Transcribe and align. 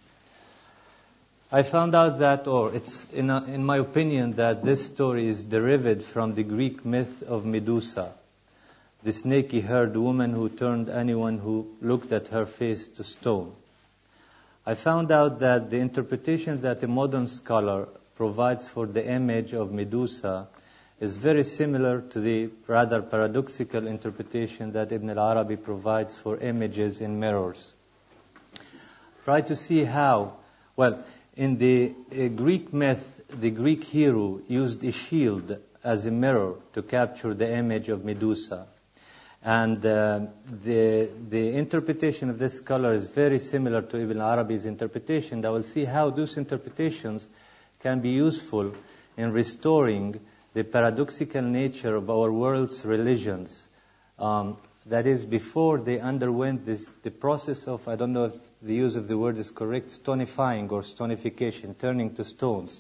I 1.52 1.64
found 1.64 1.96
out 1.96 2.20
that, 2.20 2.48
or 2.48 2.74
it's 2.74 3.06
in, 3.14 3.30
a, 3.30 3.44
in 3.46 3.64
my 3.64 3.78
opinion, 3.78 4.36
that 4.36 4.64
this 4.64 4.86
story 4.86 5.28
is 5.28 5.44
derived 5.44 6.04
from 6.04 6.36
the 6.36 6.44
Greek 6.44 6.86
myth 6.86 7.24
of 7.24 7.46
Medusa, 7.46 8.14
the 9.04 9.14
snaky 9.14 9.62
haired 9.62 9.96
woman 9.96 10.34
who 10.34 10.50
turned 10.50 10.90
anyone 10.90 11.38
who 11.40 11.68
looked 11.82 12.12
at 12.12 12.28
her 12.30 12.46
face 12.46 12.88
to 12.90 13.04
stone. 13.04 13.54
I 14.66 14.76
found 14.76 15.12
out 15.12 15.40
that 15.40 15.70
the 15.70 15.78
interpretation 15.78 16.62
that 16.62 16.82
a 16.84 16.88
modern 16.88 17.28
scholar 17.28 17.88
provides 18.16 18.68
for 18.68 18.86
the 18.88 19.08
image 19.08 19.54
of 19.54 19.72
Medusa 19.72 20.48
is 21.00 21.18
very 21.18 21.44
similar 21.44 22.02
to 22.02 22.22
the 22.22 22.50
rather 22.68 23.02
paradoxical 23.02 23.86
interpretation 23.88 24.72
that 24.72 24.92
Ibn 24.92 25.10
al-Arabi 25.10 25.58
provides 25.58 26.18
for 26.18 26.38
images 26.38 27.02
in 27.02 27.20
mirrors. 27.20 27.74
Try 29.26 29.42
to 29.42 29.56
see 29.56 29.84
how, 29.84 30.38
well, 30.78 31.04
in 31.36 31.58
the 31.58 31.94
uh, 32.12 32.30
Greek 32.30 32.72
myth, 32.74 33.04
the 33.30 33.52
Greek 33.52 33.84
hero 33.84 34.40
used 34.48 34.84
a 34.84 34.92
shield 34.92 35.58
as 35.84 36.06
a 36.06 36.12
mirror 36.12 36.56
to 36.74 36.82
capture 36.82 37.34
the 37.34 37.52
image 37.58 37.90
of 37.90 38.06
Medusa. 38.06 38.68
And 39.44 39.78
uh, 39.86 40.22
the, 40.64 41.10
the 41.30 41.58
interpretation 41.58 42.30
of 42.30 42.40
this 42.40 42.58
scholar 42.58 42.94
is 42.94 43.08
very 43.08 43.40
similar 43.40 43.82
to 43.82 43.98
Ibn 44.02 44.20
Arabi's 44.22 44.66
interpretation. 44.66 45.46
I 45.46 45.50
will 45.50 45.64
see 45.64 45.86
how 45.86 46.10
those 46.10 46.38
interpretations 46.38 47.28
can 47.82 48.00
be 48.00 48.10
useful 48.10 48.74
in 49.18 49.32
restoring 49.32 50.20
the 50.56 50.64
paradoxical 50.64 51.42
nature 51.42 51.98
of 51.98 52.10
our 52.10 52.32
world's 52.32 52.86
religions. 52.86 53.68
Um, 54.18 54.58
that 54.86 55.06
is, 55.06 55.26
before 55.26 55.80
they 55.80 56.00
underwent 56.00 56.66
this, 56.66 56.90
the 57.04 57.12
process 57.12 57.68
of, 57.68 57.86
I 57.90 57.98
don't 57.98 58.14
know 58.14 58.26
if 58.26 58.36
the 58.62 58.74
use 58.74 58.96
of 58.96 59.10
the 59.10 59.18
word 59.18 59.38
is 59.38 59.52
correct, 59.52 59.88
stonifying 59.88 60.72
or 60.72 60.82
stonification, 60.82 61.78
turning 61.78 62.16
to 62.16 62.24
stones. 62.24 62.80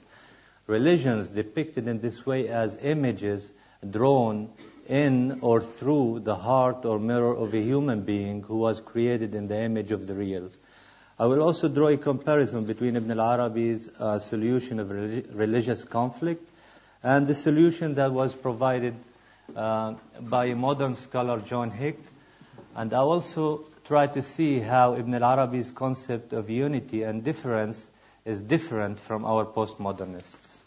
Religions 0.68 1.30
depicted 1.30 1.90
in 1.90 2.00
this 2.00 2.26
way 2.26 2.48
as 2.48 2.78
images 2.82 3.52
drawn 3.92 4.50
in 4.88 5.40
or 5.42 5.60
through 5.62 6.22
the 6.22 6.36
heart 6.36 6.86
or 6.86 6.98
mirror 6.98 7.36
of 7.36 7.54
a 7.54 7.62
human 7.62 8.06
being 8.06 8.42
who 8.42 8.56
was 8.56 8.80
created 8.80 9.36
in 9.36 9.50
the 9.50 9.60
image 9.60 9.92
of 9.92 10.08
the 10.08 10.16
real. 10.16 10.50
I 11.20 11.26
will 11.26 11.42
also 11.42 11.68
draw 11.68 11.90
a 11.90 11.98
comparison 11.98 12.66
between 12.66 12.96
Ibn 12.96 13.20
al-Arabi's 13.20 13.90
uh, 14.00 14.20
solution 14.20 14.80
of 14.80 14.92
religious 14.92 15.84
conflict 15.84 16.42
and 17.06 17.28
the 17.28 17.36
solution 17.36 17.94
that 17.94 18.12
was 18.12 18.34
provided 18.34 18.96
uh, 19.56 19.94
by 20.22 20.46
a 20.48 20.56
modern 20.56 20.96
scholar, 20.96 21.40
John 21.40 21.70
Hick. 21.70 22.00
And 22.76 22.92
I 22.96 22.98
also 22.98 23.66
try 23.86 24.08
to 24.08 24.24
see 24.24 24.60
how 24.60 24.96
Ibn 24.96 25.14
al-Arabi's 25.14 25.70
concept 25.70 26.34
of 26.34 26.50
unity 26.50 27.04
and 27.04 27.24
difference 27.24 27.78
is 28.26 28.42
different 28.42 29.00
from 29.00 29.24
our 29.24 29.46
postmodernists. 29.46 30.58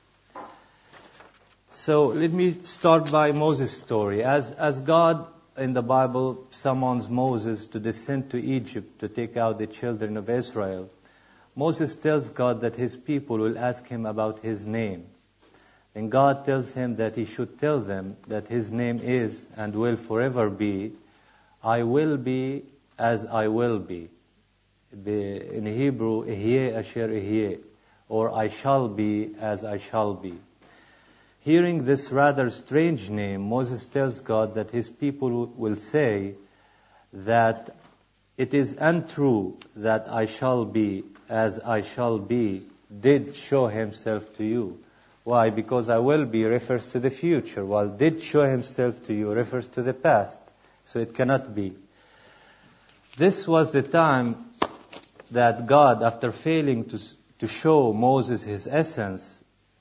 So 1.72 2.06
let 2.06 2.30
me 2.30 2.58
start 2.62 3.10
by 3.10 3.32
Moses' 3.32 3.76
story. 3.76 4.22
As, 4.22 4.48
as 4.52 4.78
God 4.78 5.26
in 5.56 5.72
the 5.72 5.82
Bible 5.82 6.46
summons 6.50 7.08
Moses 7.08 7.66
to 7.66 7.80
descend 7.80 8.30
to 8.30 8.38
Egypt 8.38 9.00
to 9.00 9.08
take 9.08 9.36
out 9.36 9.58
the 9.58 9.66
children 9.66 10.16
of 10.16 10.30
Israel, 10.30 10.88
Moses 11.56 11.96
tells 11.96 12.30
God 12.30 12.60
that 12.60 12.76
his 12.76 12.94
people 12.94 13.38
will 13.38 13.58
ask 13.58 13.84
him 13.88 14.06
about 14.06 14.38
his 14.38 14.64
name. 14.64 15.06
And 15.94 16.10
God 16.10 16.44
tells 16.44 16.72
him 16.72 16.96
that 16.96 17.16
he 17.16 17.24
should 17.24 17.58
tell 17.58 17.80
them 17.80 18.16
that 18.26 18.48
his 18.48 18.70
name 18.70 19.00
is 19.02 19.48
and 19.56 19.74
will 19.74 19.96
forever 19.96 20.48
be, 20.50 20.92
I 21.62 21.82
will 21.82 22.16
be 22.16 22.64
as 22.98 23.26
I 23.26 23.48
will 23.48 23.78
be. 23.78 24.10
In 24.92 25.66
Hebrew, 25.66 26.24
Ehyeh 26.24 26.76
Asher 26.76 27.08
Ehyeh, 27.08 27.60
or 28.08 28.30
I 28.30 28.48
shall 28.48 28.88
be 28.88 29.34
as 29.38 29.64
I 29.64 29.78
shall 29.78 30.14
be. 30.14 30.34
Hearing 31.40 31.84
this 31.84 32.10
rather 32.10 32.50
strange 32.50 33.08
name, 33.10 33.42
Moses 33.42 33.86
tells 33.86 34.20
God 34.20 34.54
that 34.54 34.70
his 34.70 34.88
people 34.88 35.46
will 35.46 35.76
say 35.76 36.34
that 37.12 37.70
it 38.36 38.54
is 38.54 38.76
untrue 38.78 39.58
that 39.76 40.08
I 40.08 40.26
shall 40.26 40.64
be 40.64 41.04
as 41.28 41.58
I 41.58 41.82
shall 41.82 42.18
be 42.18 42.66
did 43.00 43.34
show 43.34 43.66
himself 43.66 44.32
to 44.34 44.44
you. 44.44 44.78
Why? 45.28 45.50
Because 45.50 45.90
I 45.90 45.98
will 45.98 46.24
be 46.24 46.44
refers 46.44 46.88
to 46.92 47.00
the 47.00 47.10
future, 47.10 47.62
while 47.62 47.90
did 47.90 48.22
show 48.22 48.44
himself 48.44 49.02
to 49.02 49.12
you 49.12 49.30
refers 49.30 49.68
to 49.74 49.82
the 49.82 49.92
past. 49.92 50.38
So 50.84 51.00
it 51.00 51.14
cannot 51.14 51.54
be. 51.54 51.76
This 53.18 53.46
was 53.46 53.70
the 53.70 53.82
time 53.82 54.46
that 55.30 55.66
God, 55.66 56.02
after 56.02 56.32
failing 56.32 56.88
to, 56.88 56.98
to 57.40 57.46
show 57.46 57.92
Moses 57.92 58.42
his 58.42 58.66
essence, 58.66 59.20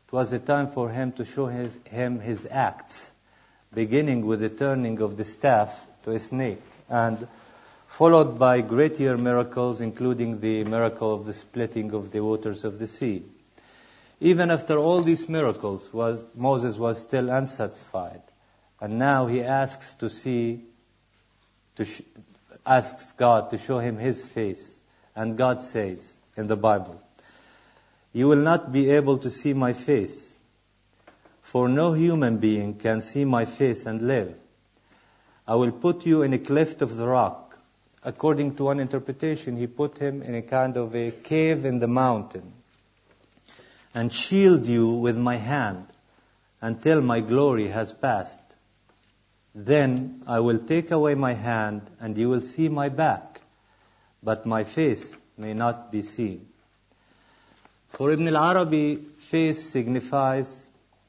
it 0.06 0.12
was 0.12 0.32
the 0.32 0.40
time 0.40 0.74
for 0.74 0.90
him 0.90 1.14
to 1.14 1.24
show 1.24 1.46
his, 1.46 1.78
him 1.86 2.20
his 2.20 2.46
acts, 2.52 3.10
beginning 3.74 4.26
with 4.26 4.42
the 4.42 4.50
turning 4.50 5.00
of 5.00 5.16
the 5.16 5.24
staff 5.24 5.70
to 6.04 6.12
a 6.12 6.20
snake, 6.20 6.60
and 6.90 7.26
followed 7.98 8.38
by 8.38 8.60
greater 8.60 9.16
miracles, 9.16 9.80
including 9.80 10.42
the 10.42 10.66
miracle 10.66 11.14
of 11.14 11.26
the 11.26 11.34
splitting 11.34 11.94
of 11.94 12.12
the 12.12 12.20
waters 12.20 12.66
of 12.66 12.80
the 12.80 12.88
sea. 12.88 13.24
Even 14.20 14.50
after 14.50 14.78
all 14.78 15.04
these 15.04 15.30
miracles, 15.30 15.90
was, 15.94 16.24
Moses 16.34 16.78
was 16.78 17.00
still 17.02 17.30
unsatisfied. 17.30 18.22
And 18.80 18.98
now 18.98 19.28
he 19.28 19.44
asks 19.44 19.96
to 19.96 20.10
see, 20.10 20.66
to 21.76 21.86
sh- 21.86 22.02
asks 22.66 23.12
God 23.14 23.52
to 23.52 23.58
show 23.58 23.80
him 23.80 23.98
his 23.98 24.28
face. 24.28 24.76
And 25.16 25.38
God 25.38 25.62
says 25.62 26.00
in 26.36 26.48
the 26.48 26.56
Bible, 26.56 27.02
you 28.12 28.28
will 28.28 28.38
not 28.38 28.72
be 28.72 28.90
able 28.90 29.20
to 29.20 29.30
see 29.30 29.54
my 29.54 29.74
face. 29.74 30.38
For 31.52 31.70
no 31.70 31.94
human 31.94 32.38
being 32.38 32.76
can 32.76 33.02
see 33.02 33.24
my 33.24 33.46
face 33.46 33.86
and 33.86 34.08
live. 34.08 34.36
I 35.48 35.56
will 35.56 35.72
put 35.72 36.06
you 36.06 36.24
in 36.24 36.34
a 36.34 36.40
cleft 36.40 36.82
of 36.82 36.96
the 36.96 37.08
rock. 37.08 37.58
According 38.04 38.56
to 38.56 38.66
one 38.66 38.80
interpretation, 38.80 39.58
he 39.58 39.68
put 39.68 39.98
him 39.98 40.22
in 40.22 40.36
a 40.36 40.42
kind 40.42 40.76
of 40.76 40.96
a 40.96 41.12
cave 41.12 41.66
in 41.66 41.80
the 41.80 41.88
mountain 41.88 42.54
and 43.94 44.12
shield 44.12 44.66
you 44.66 44.94
with 44.94 45.18
my 45.18 45.38
hand 45.38 45.88
until 46.62 47.02
my 47.02 47.22
glory 47.22 47.70
has 47.70 47.92
passed. 47.92 48.42
Then 49.54 50.24
I 50.28 50.40
will 50.40 50.60
take 50.60 50.92
away 50.92 51.16
my 51.16 51.34
hand 51.34 51.90
and 52.00 52.18
you 52.18 52.30
will 52.30 52.42
see 52.42 52.70
my 52.70 52.90
back, 52.90 53.42
but 54.22 54.46
my 54.46 54.64
face 54.64 55.16
may 55.38 55.54
not 55.54 55.92
be 55.92 56.02
seen. 56.02 56.48
For 57.98 58.12
Ibn 58.12 58.28
al-Arabi, 58.28 59.08
face 59.32 59.72
signifies 59.72 60.48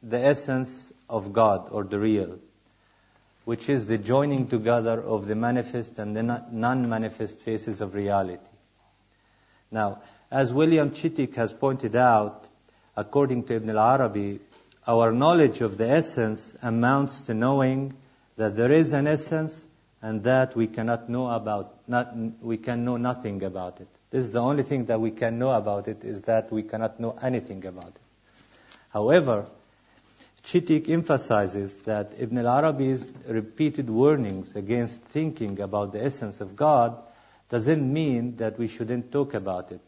the 0.03 0.25
essence 0.25 0.71
of 1.09 1.33
God 1.33 1.69
or 1.71 1.85
the 1.85 1.99
real, 1.99 2.39
which 3.45 3.69
is 3.69 3.87
the 3.87 3.99
joining 3.99 4.49
together 4.49 5.01
of 5.03 5.27
the 5.27 5.35
manifest 5.35 5.99
and 5.99 6.17
the 6.17 6.23
non-manifest 6.23 7.41
faces 7.41 7.81
of 7.81 7.95
reality. 7.95 8.43
Now, 9.71 10.03
as 10.31 10.53
William 10.53 10.91
Chittick 10.91 11.35
has 11.35 11.53
pointed 11.53 11.97
out, 11.97 12.48
according 12.99 13.45
to 13.45 13.55
Ibn 13.55 13.71
al-Arabi, 13.71 14.41
our 14.87 15.13
knowledge 15.13 15.61
of 15.61 15.79
the 15.79 15.89
essence 15.89 16.53
amounts 16.63 17.21
to 17.23 17.35
knowing 17.35 17.95
that 18.37 18.57
there 18.57 18.73
is 18.73 18.93
an 18.93 19.07
essence 19.07 19.55
and 20.03 20.25
that 20.25 20.57
we 20.57 20.67
cannot 20.67 21.09
know 21.09 21.29
about, 21.31 21.89
not, 21.89 22.13
we 22.43 22.57
can 22.57 22.85
know 22.85 22.97
nothing 22.97 23.45
about 23.45 23.81
it. 23.81 23.89
This 24.11 24.25
is 24.25 24.33
the 24.33 24.41
only 24.41 24.65
thing 24.65 24.87
that 24.87 25.01
we 25.01 25.13
can 25.13 25.39
know 25.39 25.51
about 25.51 25.87
it 25.87 26.03
is 26.03 26.23
that 26.23 26.53
we 26.53 26.65
cannot 26.65 26.99
know 26.99 27.17
anything 27.23 27.65
about 27.67 27.89
it. 27.89 28.01
However, 28.91 29.47
Chittick 30.45 30.89
emphasizes 30.89 31.77
that 31.85 32.15
Ibn 32.19 32.39
al-Arabi's 32.39 33.13
repeated 33.29 33.89
warnings 33.89 34.57
against 34.57 35.01
thinking 35.13 35.61
about 35.61 35.93
the 35.93 36.05
essence 36.05 36.41
of 36.41 36.57
God 36.57 36.97
doesn't 37.49 37.93
mean 37.93 38.37
that 38.39 38.59
we 38.59 38.67
shouldn't 38.67 39.13
talk 39.13 39.35
about 39.35 39.71
it. 39.71 39.83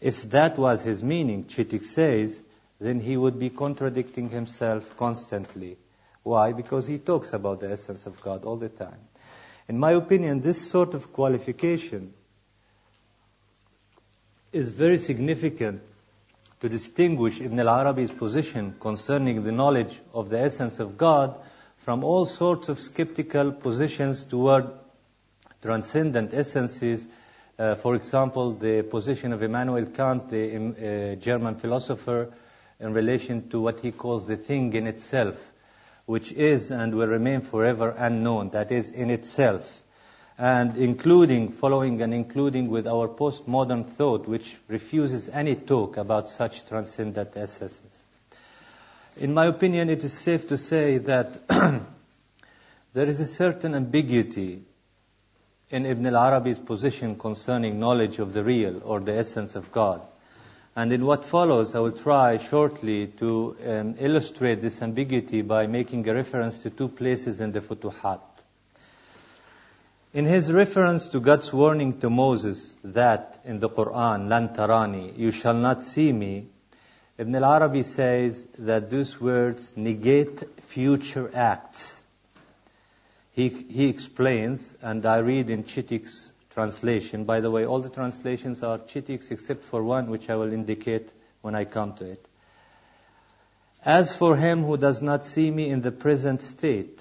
If 0.00 0.30
that 0.30 0.58
was 0.58 0.82
his 0.82 1.02
meaning, 1.02 1.44
Chittick 1.44 1.84
says, 1.84 2.42
then 2.80 3.00
he 3.00 3.16
would 3.16 3.38
be 3.38 3.50
contradicting 3.50 4.30
himself 4.30 4.84
constantly. 4.96 5.78
Why? 6.22 6.52
Because 6.52 6.86
he 6.86 6.98
talks 6.98 7.32
about 7.32 7.60
the 7.60 7.72
essence 7.72 8.06
of 8.06 8.20
God 8.22 8.44
all 8.44 8.56
the 8.56 8.68
time. 8.68 9.00
In 9.68 9.78
my 9.78 9.92
opinion, 9.92 10.40
this 10.40 10.70
sort 10.70 10.94
of 10.94 11.12
qualification 11.12 12.14
is 14.52 14.70
very 14.70 14.98
significant 14.98 15.82
to 16.60 16.68
distinguish 16.68 17.40
Ibn 17.40 17.58
al-Arabi's 17.60 18.10
position 18.10 18.76
concerning 18.80 19.44
the 19.44 19.52
knowledge 19.52 20.00
of 20.12 20.30
the 20.30 20.40
essence 20.40 20.78
of 20.78 20.96
God 20.96 21.36
from 21.84 22.02
all 22.02 22.26
sorts 22.26 22.68
of 22.68 22.78
skeptical 22.78 23.52
positions 23.52 24.24
toward 24.24 24.66
transcendent 25.62 26.34
essences. 26.34 27.06
Uh, 27.58 27.74
for 27.76 27.94
example, 27.96 28.54
the 28.54 28.82
position 28.88 29.32
of 29.32 29.42
Immanuel 29.42 29.86
Kant, 29.86 30.30
the 30.30 31.14
uh, 31.16 31.20
German 31.20 31.56
philosopher, 31.58 32.32
in 32.78 32.92
relation 32.92 33.48
to 33.50 33.60
what 33.60 33.80
he 33.80 33.90
calls 33.90 34.26
the 34.26 34.36
thing 34.36 34.72
in 34.74 34.86
itself, 34.86 35.34
which 36.06 36.30
is 36.32 36.70
and 36.70 36.94
will 36.94 37.08
remain 37.08 37.40
forever 37.40 37.94
unknown, 37.98 38.50
that 38.50 38.70
is, 38.70 38.90
in 38.90 39.10
itself 39.10 39.62
and 40.38 40.76
including, 40.76 41.50
following 41.50 42.00
and 42.00 42.14
including 42.14 42.70
with 42.70 42.86
our 42.86 43.08
postmodern 43.08 43.84
thought, 43.96 44.28
which 44.28 44.56
refuses 44.68 45.28
any 45.28 45.56
talk 45.56 45.96
about 45.96 46.28
such 46.28 46.64
transcendent 46.68 47.36
essences. 47.36 47.80
In 49.16 49.34
my 49.34 49.46
opinion, 49.46 49.90
it 49.90 50.04
is 50.04 50.16
safe 50.16 50.46
to 50.48 50.56
say 50.56 50.98
that 50.98 51.40
there 52.94 53.06
is 53.06 53.18
a 53.18 53.26
certain 53.26 53.74
ambiguity 53.74 54.62
in 55.70 55.84
Ibn 55.84 56.06
al-Arabi's 56.06 56.58
position 56.58 57.18
concerning 57.18 57.78
knowledge 57.78 58.18
of 58.18 58.32
the 58.32 58.42
real 58.42 58.80
or 58.84 59.00
the 59.00 59.16
essence 59.18 59.54
of 59.54 59.70
God. 59.70 60.00
And 60.74 60.92
in 60.92 61.04
what 61.04 61.24
follows, 61.24 61.74
I 61.74 61.80
will 61.80 61.98
try 61.98 62.38
shortly 62.38 63.08
to 63.18 63.56
um, 63.66 63.96
illustrate 63.98 64.62
this 64.62 64.80
ambiguity 64.80 65.42
by 65.42 65.66
making 65.66 66.08
a 66.08 66.14
reference 66.14 66.62
to 66.62 66.70
two 66.70 66.88
places 66.88 67.40
in 67.40 67.52
the 67.52 67.60
Futuhat. 67.60 68.20
In 70.14 70.24
his 70.24 70.50
reference 70.50 71.08
to 71.08 71.20
God's 71.20 71.52
warning 71.52 72.00
to 72.00 72.08
Moses 72.08 72.74
that 72.82 73.40
in 73.44 73.60
the 73.60 73.68
Quran, 73.68 74.28
Lan 74.28 74.48
tarani, 74.50 75.18
you 75.18 75.32
shall 75.32 75.54
not 75.54 75.84
see 75.84 76.12
me, 76.12 76.46
Ibn 77.18 77.34
al-Arabi 77.34 77.82
says 77.82 78.46
that 78.58 78.88
those 78.88 79.20
words 79.20 79.74
negate 79.76 80.44
future 80.72 81.30
acts. 81.34 81.98
He, 83.38 83.50
he 83.50 83.88
explains, 83.88 84.60
and 84.82 85.06
I 85.06 85.18
read 85.18 85.48
in 85.48 85.62
Chittick's 85.62 86.32
translation. 86.50 87.24
By 87.24 87.38
the 87.38 87.52
way, 87.52 87.66
all 87.66 87.80
the 87.80 87.88
translations 87.88 88.64
are 88.64 88.78
Chittick's 88.78 89.30
except 89.30 89.64
for 89.64 89.84
one, 89.84 90.10
which 90.10 90.28
I 90.28 90.34
will 90.34 90.52
indicate 90.52 91.12
when 91.40 91.54
I 91.54 91.64
come 91.64 91.94
to 91.98 92.04
it. 92.04 92.26
As 93.84 94.12
for 94.16 94.36
him 94.36 94.64
who 94.64 94.76
does 94.76 95.02
not 95.02 95.22
see 95.22 95.52
me 95.52 95.70
in 95.70 95.82
the 95.82 95.92
present 95.92 96.40
state, 96.40 97.00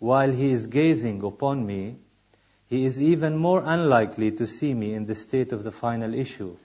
while 0.00 0.30
he 0.30 0.52
is 0.52 0.66
gazing 0.66 1.22
upon 1.22 1.66
me, 1.66 1.96
he 2.66 2.84
is 2.84 3.00
even 3.00 3.34
more 3.34 3.62
unlikely 3.64 4.32
to 4.32 4.46
see 4.46 4.74
me 4.74 4.92
in 4.92 5.06
the 5.06 5.14
state 5.14 5.52
of 5.52 5.64
the 5.64 5.72
final 5.72 6.12
issue. 6.12 6.58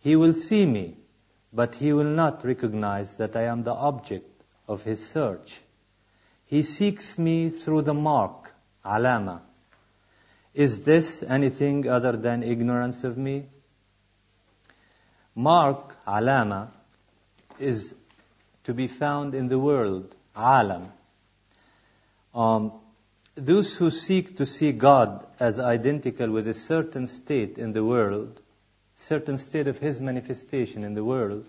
He 0.00 0.16
will 0.16 0.34
see 0.34 0.66
me, 0.66 0.96
but 1.52 1.76
he 1.76 1.92
will 1.92 2.12
not 2.24 2.44
recognize 2.44 3.16
that 3.18 3.36
I 3.36 3.44
am 3.44 3.62
the 3.62 3.74
object 3.74 4.42
of 4.66 4.82
his 4.82 5.08
search. 5.12 5.60
He 6.50 6.64
seeks 6.64 7.16
me 7.16 7.50
through 7.50 7.82
the 7.82 7.94
mark, 7.94 8.50
alama. 8.84 9.42
Is 10.52 10.84
this 10.84 11.22
anything 11.22 11.88
other 11.88 12.16
than 12.16 12.42
ignorance 12.42 13.04
of 13.04 13.16
me? 13.16 13.44
Mark, 15.36 15.94
alama, 16.04 16.72
is 17.60 17.94
to 18.64 18.74
be 18.74 18.88
found 18.88 19.36
in 19.36 19.46
the 19.46 19.60
world, 19.60 20.12
alam. 20.34 20.90
Um, 22.34 22.72
those 23.36 23.76
who 23.76 23.88
seek 23.90 24.36
to 24.38 24.44
see 24.44 24.72
God 24.72 25.24
as 25.38 25.60
identical 25.60 26.32
with 26.32 26.48
a 26.48 26.54
certain 26.54 27.06
state 27.06 27.58
in 27.58 27.72
the 27.72 27.84
world, 27.84 28.42
certain 28.96 29.38
state 29.38 29.68
of 29.68 29.78
His 29.78 30.00
manifestation 30.00 30.82
in 30.82 30.94
the 30.94 31.04
world, 31.04 31.46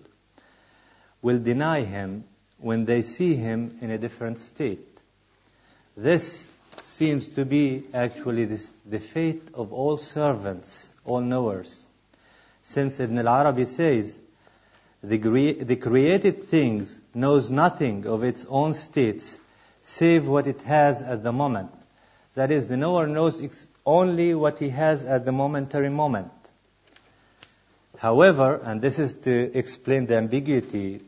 will 1.22 1.40
deny 1.42 1.82
Him 1.82 2.22
when 2.58 2.84
they 2.84 3.02
see 3.02 3.34
Him 3.34 3.76
in 3.80 3.90
a 3.90 3.98
different 3.98 4.38
state. 4.38 4.91
This 5.96 6.46
seems 6.82 7.28
to 7.30 7.44
be 7.44 7.84
actually 7.92 8.46
this, 8.46 8.66
the 8.86 9.00
fate 9.00 9.42
of 9.54 9.72
all 9.72 9.96
servants, 9.96 10.86
all 11.04 11.20
knowers. 11.20 11.86
Since 12.62 13.00
Ibn 13.00 13.18
al-Arabi 13.18 13.66
says, 13.66 14.14
the, 15.02 15.18
the 15.62 15.76
created 15.76 16.48
things 16.48 17.00
knows 17.12 17.50
nothing 17.50 18.06
of 18.06 18.22
its 18.22 18.46
own 18.48 18.74
states 18.74 19.38
save 19.82 20.26
what 20.26 20.46
it 20.46 20.60
has 20.62 21.02
at 21.02 21.22
the 21.22 21.32
moment. 21.32 21.70
That 22.34 22.50
is, 22.50 22.68
the 22.68 22.76
knower 22.76 23.06
knows 23.06 23.42
only 23.84 24.34
what 24.34 24.58
he 24.58 24.70
has 24.70 25.02
at 25.02 25.24
the 25.24 25.32
momentary 25.32 25.90
moment. 25.90 26.30
However, 27.98 28.60
and 28.64 28.80
this 28.80 28.98
is 28.98 29.12
to 29.24 29.56
explain 29.56 30.06
the 30.06 30.16
ambiguity 30.16 31.02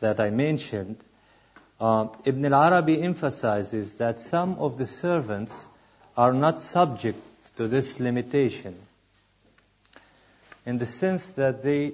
that 0.00 0.20
I 0.20 0.30
mentioned, 0.30 0.98
uh, 1.84 2.08
Ibn 2.24 2.44
al-Arabi 2.46 3.02
emphasizes 3.02 3.92
that 3.98 4.18
some 4.18 4.54
of 4.54 4.78
the 4.78 4.86
servants 4.86 5.52
are 6.16 6.32
not 6.32 6.62
subject 6.62 7.18
to 7.58 7.68
this 7.68 8.00
limitation 8.00 8.74
in 10.64 10.78
the 10.78 10.86
sense 10.86 11.26
that 11.36 11.62
they 11.62 11.92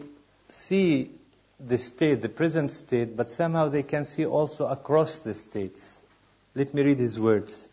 see 0.49 1.11
the 1.59 1.77
state, 1.77 2.23
the 2.23 2.29
present 2.29 2.71
state, 2.71 3.17
but 3.17 3.29
somehow 3.29 3.69
they 3.69 3.83
can 3.83 4.05
see 4.05 4.25
also 4.25 4.67
across 4.67 5.19
the 5.19 5.35
states. 5.35 5.81
Let 6.55 6.73
me 6.73 6.83
read 6.83 7.01
his 7.01 7.19
words. 7.19 7.69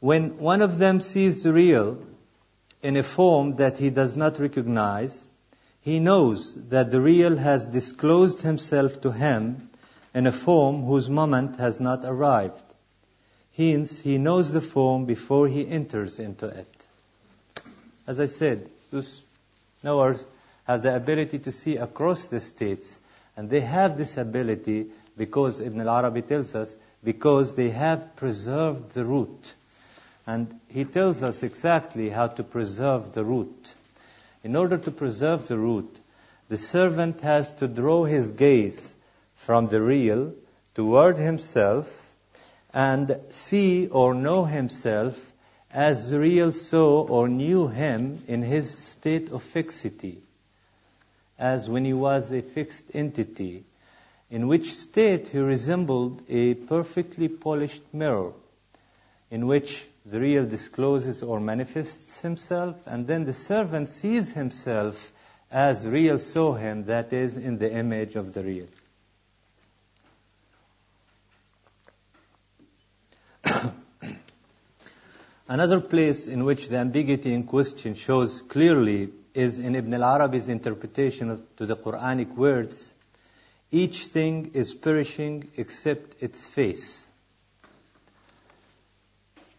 When 0.00 0.38
one 0.38 0.60
of 0.60 0.80
them 0.80 1.00
sees 1.00 1.44
the 1.44 1.52
real 1.52 2.02
in 2.82 2.96
a 2.96 3.04
form 3.04 3.56
that 3.56 3.78
he 3.78 3.90
does 3.90 4.16
not 4.16 4.40
recognize, 4.40 5.16
he 5.82 6.00
knows 6.00 6.58
that 6.70 6.90
the 6.90 7.00
real 7.00 7.36
has 7.36 7.64
disclosed 7.68 8.40
himself 8.40 9.00
to 9.02 9.12
him 9.12 9.70
in 10.14 10.26
a 10.26 10.44
form 10.44 10.84
whose 10.84 11.08
moment 11.08 11.56
has 11.56 11.80
not 11.80 12.04
arrived. 12.04 12.62
Hence, 13.56 14.00
he 14.00 14.16
knows 14.16 14.52
the 14.52 14.60
form 14.60 15.06
before 15.06 15.48
he 15.48 15.68
enters 15.68 16.18
into 16.18 16.46
it. 16.46 16.68
As 18.06 18.20
I 18.20 18.26
said, 18.26 18.70
those 18.90 19.22
knowers 19.82 20.26
have 20.64 20.82
the 20.82 20.94
ability 20.94 21.40
to 21.40 21.52
see 21.52 21.76
across 21.76 22.26
the 22.26 22.40
states, 22.40 22.98
and 23.36 23.50
they 23.50 23.60
have 23.60 23.98
this 23.98 24.16
ability 24.16 24.86
because 25.16 25.60
Ibn 25.60 25.80
al-Arabi 25.80 26.22
tells 26.22 26.54
us, 26.54 26.74
because 27.02 27.54
they 27.54 27.70
have 27.70 28.16
preserved 28.16 28.94
the 28.94 29.04
root. 29.04 29.52
And 30.26 30.58
he 30.68 30.84
tells 30.84 31.22
us 31.22 31.42
exactly 31.42 32.08
how 32.08 32.28
to 32.28 32.42
preserve 32.42 33.12
the 33.12 33.24
root. 33.24 33.74
In 34.42 34.56
order 34.56 34.78
to 34.78 34.90
preserve 34.90 35.48
the 35.48 35.58
root, 35.58 35.98
the 36.48 36.58
servant 36.58 37.20
has 37.20 37.52
to 37.54 37.68
draw 37.68 38.04
his 38.04 38.30
gaze 38.30 38.94
from 39.46 39.68
the 39.68 39.80
real 39.80 40.32
toward 40.74 41.16
himself 41.16 41.86
and 42.72 43.20
see 43.30 43.88
or 43.88 44.14
know 44.14 44.44
himself 44.44 45.14
as 45.70 46.10
the 46.10 46.20
real 46.20 46.52
saw 46.52 47.06
or 47.06 47.28
knew 47.28 47.68
him 47.68 48.22
in 48.28 48.42
his 48.42 48.76
state 48.78 49.30
of 49.30 49.42
fixity, 49.52 50.22
as 51.38 51.68
when 51.68 51.84
he 51.84 51.92
was 51.92 52.30
a 52.30 52.42
fixed 52.42 52.84
entity, 52.94 53.64
in 54.30 54.46
which 54.46 54.72
state 54.74 55.28
he 55.28 55.38
resembled 55.38 56.22
a 56.28 56.54
perfectly 56.54 57.28
polished 57.28 57.82
mirror, 57.92 58.32
in 59.30 59.46
which 59.46 59.84
the 60.06 60.20
real 60.20 60.46
discloses 60.46 61.22
or 61.22 61.40
manifests 61.40 62.20
himself, 62.20 62.76
and 62.86 63.06
then 63.06 63.24
the 63.24 63.32
servant 63.32 63.88
sees 63.88 64.30
himself 64.30 64.94
as 65.50 65.86
real 65.86 66.18
saw 66.18 66.54
him, 66.54 66.84
that 66.86 67.12
is, 67.12 67.36
in 67.36 67.58
the 67.58 67.72
image 67.72 68.16
of 68.16 68.34
the 68.34 68.42
real. 68.42 68.66
Another 75.46 75.80
place 75.80 76.26
in 76.26 76.44
which 76.44 76.68
the 76.68 76.78
ambiguity 76.78 77.34
in 77.34 77.44
question 77.44 77.94
shows 77.94 78.42
clearly 78.48 79.10
is 79.34 79.58
in 79.58 79.74
Ibn 79.74 79.94
al-Arabi's 79.94 80.48
interpretation 80.48 81.30
of, 81.30 81.56
to 81.56 81.66
the 81.66 81.76
Quranic 81.76 82.34
words, 82.34 82.92
each 83.70 84.06
thing 84.06 84.52
is 84.54 84.72
perishing 84.72 85.50
except 85.56 86.14
its 86.22 86.46
face. 86.46 87.04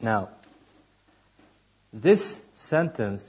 Now, 0.01 0.30
this 1.94 2.36
sentence 2.56 3.22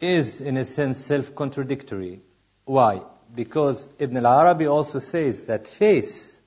is, 0.00 0.40
in 0.40 0.56
a 0.56 0.64
sense, 0.64 1.04
self 1.04 1.34
contradictory. 1.36 2.20
Why? 2.64 3.02
Because 3.34 3.88
Ibn 3.98 4.16
al 4.16 4.26
Arabi 4.26 4.66
also 4.66 4.98
says 4.98 5.42
that 5.42 5.66
face 5.66 6.37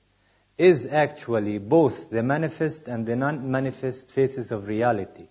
is 0.57 0.85
actually 0.85 1.57
both 1.57 2.09
the 2.09 2.23
manifest 2.23 2.87
and 2.87 3.05
the 3.05 3.15
non 3.15 3.49
manifest 3.49 4.11
faces 4.11 4.51
of 4.51 4.67
reality. 4.67 5.27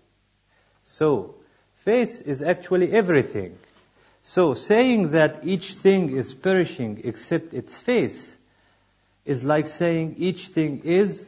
So, 0.85 1.37
face 1.85 2.21
is 2.21 2.43
actually 2.43 2.93
everything. 2.93 3.59
So, 4.23 4.55
saying 4.55 5.13
that 5.13 5.45
each 5.45 5.77
thing 5.83 6.17
is 6.17 6.35
perishing 6.35 7.03
except 7.05 7.55
its 7.55 7.81
face 7.81 8.37
is 9.25 9.45
like 9.45 9.67
saying 9.67 10.17
each 10.19 10.49
thing 10.49 10.83
is 10.85 11.27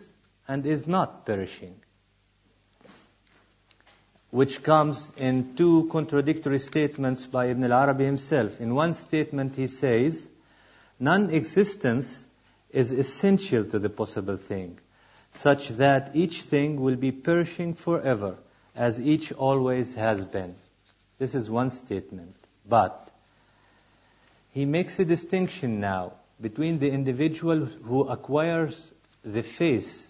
and 0.49 0.67
is 0.67 0.87
not 0.87 1.25
perishing 1.25 1.83
which 4.33 4.63
comes 4.63 5.13
in 5.19 5.55
two 5.57 5.87
contradictory 5.93 6.59
statements 6.59 7.27
by 7.27 7.49
Ibn 7.49 7.65
al-Arabi 7.65 8.07
himself. 8.07 8.61
In 8.61 8.75
one 8.75 8.95
statement 8.95 9.55
he 9.55 9.67
says, 9.67 10.27
non-existence 10.99 12.25
is 12.73 12.91
essential 12.91 13.65
to 13.67 13.79
the 13.79 13.91
possible 13.91 14.37
thing, 14.37 14.79
such 15.33 15.69
that 15.79 16.15
each 16.15 16.45
thing 16.45 16.81
will 16.81 16.97
be 16.97 17.13
perishing 17.13 17.75
forever, 17.75 18.37
as 18.75 18.99
each 18.99 19.33
always 19.33 19.95
has 19.95 20.25
been. 20.25 20.55
This 21.19 21.35
is 21.35 21.51
one 21.51 21.71
statement. 21.71 22.35
But 22.69 23.11
he 24.51 24.65
makes 24.65 24.99
a 24.99 25.05
distinction 25.05 25.81
now 25.81 26.15
between 26.41 26.79
the 26.79 26.91
individual 26.91 27.67
who 27.67 28.05
acquires 28.05 28.91
the 29.25 29.43
face 29.43 30.07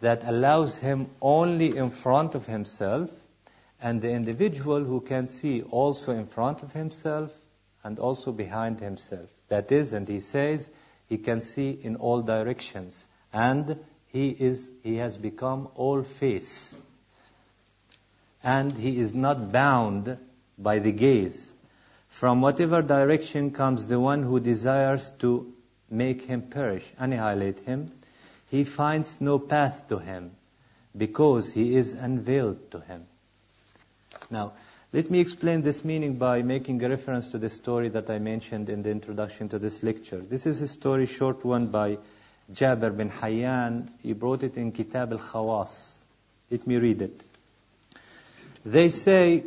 that 0.00 0.22
allows 0.24 0.78
him 0.78 1.10
only 1.20 1.76
in 1.76 1.90
front 1.90 2.34
of 2.34 2.46
himself 2.46 3.10
and 3.80 4.00
the 4.00 4.10
individual 4.10 4.84
who 4.84 5.00
can 5.00 5.26
see 5.26 5.62
also 5.62 6.12
in 6.12 6.26
front 6.26 6.62
of 6.62 6.72
himself 6.72 7.30
and 7.82 7.98
also 7.98 8.32
behind 8.32 8.80
himself. 8.80 9.28
That 9.48 9.72
is, 9.72 9.92
and 9.92 10.06
he 10.06 10.20
says, 10.20 10.68
he 11.10 11.18
can 11.18 11.40
see 11.40 11.78
in 11.82 11.96
all 11.96 12.22
directions. 12.22 13.06
And 13.32 13.78
he, 14.06 14.30
is, 14.30 14.70
he 14.84 14.96
has 14.96 15.16
become 15.16 15.68
all 15.74 16.04
face. 16.04 16.74
And 18.42 18.72
he 18.72 19.00
is 19.00 19.12
not 19.12 19.52
bound 19.52 20.16
by 20.56 20.78
the 20.78 20.92
gaze. 20.92 21.50
From 22.20 22.40
whatever 22.40 22.80
direction 22.80 23.50
comes 23.50 23.86
the 23.86 23.98
one 23.98 24.22
who 24.22 24.38
desires 24.38 25.12
to 25.18 25.52
make 25.90 26.22
him 26.22 26.42
perish, 26.42 26.84
annihilate 26.96 27.58
him, 27.58 27.90
he 28.48 28.64
finds 28.64 29.16
no 29.20 29.40
path 29.40 29.88
to 29.88 29.98
him 29.98 30.30
because 30.96 31.52
he 31.52 31.76
is 31.76 31.92
unveiled 31.92 32.70
to 32.70 32.80
him. 32.80 33.06
Now, 34.30 34.52
let 34.92 35.08
me 35.08 35.20
explain 35.20 35.62
this 35.62 35.84
meaning 35.84 36.16
by 36.16 36.42
making 36.42 36.82
a 36.82 36.88
reference 36.88 37.30
to 37.30 37.38
the 37.38 37.48
story 37.48 37.88
that 37.90 38.10
I 38.10 38.18
mentioned 38.18 38.68
in 38.68 38.82
the 38.82 38.90
introduction 38.90 39.48
to 39.50 39.58
this 39.58 39.84
lecture. 39.84 40.20
This 40.20 40.46
is 40.46 40.60
a 40.60 40.66
story, 40.66 41.06
short 41.06 41.44
one 41.44 41.68
by 41.68 41.98
Jabir 42.52 42.96
bin 42.96 43.08
Hayyan. 43.08 43.88
He 44.02 44.14
brought 44.14 44.42
it 44.42 44.56
in 44.56 44.72
Kitab 44.72 45.12
al-Khawas. 45.12 45.70
Let 46.50 46.66
me 46.66 46.76
read 46.76 47.02
it. 47.02 47.22
They 48.64 48.90
say 48.90 49.44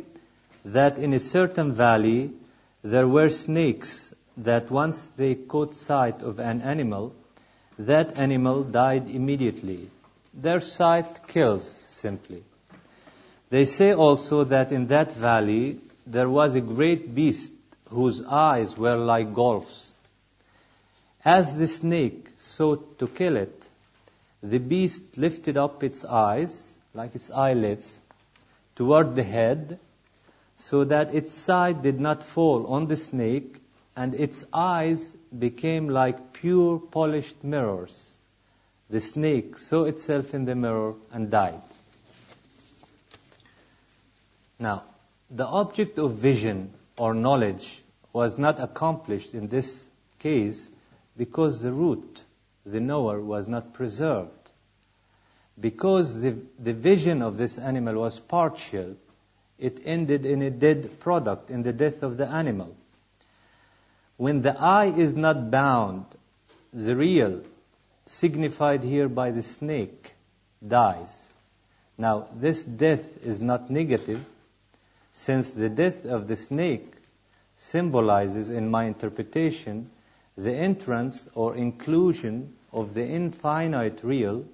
that 0.64 0.96
in 0.96 1.12
a 1.12 1.20
certain 1.20 1.76
valley 1.76 2.32
there 2.82 3.06
were 3.06 3.28
snakes 3.28 4.14
that 4.38 4.70
once 4.70 5.06
they 5.18 5.34
caught 5.34 5.74
sight 5.74 6.22
of 6.22 6.38
an 6.38 6.62
animal, 6.62 7.14
that 7.78 8.16
animal 8.16 8.64
died 8.64 9.08
immediately. 9.08 9.90
Their 10.32 10.60
sight 10.60 11.28
kills 11.28 11.84
simply. 12.00 12.44
They 13.54 13.66
say 13.66 13.92
also 13.92 14.42
that 14.42 14.72
in 14.72 14.88
that 14.88 15.12
valley 15.12 15.78
there 16.04 16.28
was 16.28 16.56
a 16.56 16.60
great 16.60 17.14
beast 17.14 17.52
whose 17.88 18.20
eyes 18.20 18.76
were 18.76 18.96
like 18.96 19.32
gulfs. 19.32 19.94
As 21.24 21.54
the 21.54 21.68
snake 21.68 22.30
sought 22.36 22.98
to 22.98 23.06
kill 23.06 23.36
it, 23.36 23.68
the 24.42 24.58
beast 24.58 25.04
lifted 25.16 25.56
up 25.56 25.84
its 25.84 26.04
eyes, 26.04 26.68
like 26.94 27.14
its 27.14 27.30
eyelids, 27.30 28.00
toward 28.74 29.14
the 29.14 29.22
head, 29.22 29.78
so 30.58 30.82
that 30.86 31.14
its 31.14 31.32
sight 31.32 31.80
did 31.80 32.00
not 32.00 32.24
fall 32.24 32.66
on 32.66 32.88
the 32.88 32.96
snake, 32.96 33.60
and 33.96 34.16
its 34.16 34.44
eyes 34.52 35.14
became 35.38 35.88
like 35.88 36.32
pure 36.32 36.80
polished 36.80 37.44
mirrors. 37.44 38.16
The 38.90 39.00
snake 39.00 39.58
saw 39.58 39.84
itself 39.84 40.34
in 40.34 40.44
the 40.44 40.56
mirror 40.56 40.94
and 41.12 41.30
died. 41.30 41.62
Now, 44.58 44.84
the 45.30 45.46
object 45.46 45.98
of 45.98 46.18
vision 46.18 46.72
or 46.96 47.14
knowledge 47.14 47.82
was 48.12 48.38
not 48.38 48.60
accomplished 48.60 49.34
in 49.34 49.48
this 49.48 49.70
case 50.18 50.68
because 51.16 51.60
the 51.60 51.72
root, 51.72 52.22
the 52.64 52.80
knower, 52.80 53.20
was 53.20 53.48
not 53.48 53.74
preserved. 53.74 54.30
Because 55.58 56.14
the, 56.14 56.36
the 56.58 56.74
vision 56.74 57.22
of 57.22 57.36
this 57.36 57.58
animal 57.58 57.94
was 57.96 58.18
partial, 58.18 58.96
it 59.58 59.80
ended 59.84 60.24
in 60.24 60.42
a 60.42 60.50
dead 60.50 60.98
product, 61.00 61.50
in 61.50 61.62
the 61.62 61.72
death 61.72 62.02
of 62.02 62.16
the 62.16 62.26
animal. 62.26 62.74
When 64.16 64.42
the 64.42 64.58
eye 64.58 64.92
is 64.96 65.14
not 65.14 65.50
bound, 65.50 66.06
the 66.72 66.96
real, 66.96 67.42
signified 68.06 68.82
here 68.82 69.08
by 69.08 69.30
the 69.30 69.42
snake, 69.42 70.12
dies. 70.66 71.08
Now, 71.96 72.28
this 72.34 72.64
death 72.64 73.04
is 73.22 73.40
not 73.40 73.70
negative, 73.70 74.20
since 75.14 75.50
the 75.52 75.70
death 75.70 76.04
of 76.04 76.28
the 76.28 76.36
snake 76.36 76.92
symbolizes, 77.56 78.50
in 78.50 78.68
my 78.68 78.84
interpretation, 78.84 79.90
the 80.36 80.52
entrance 80.52 81.26
or 81.34 81.54
inclusion 81.54 82.52
of 82.72 82.92
the 82.94 83.06
infinite 83.06 84.02
real 84.02 84.44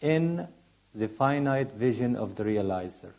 in 0.00 0.46
the 0.94 1.08
finite 1.08 1.72
vision 1.72 2.14
of 2.16 2.36
the 2.36 2.44
realizer. 2.44 3.12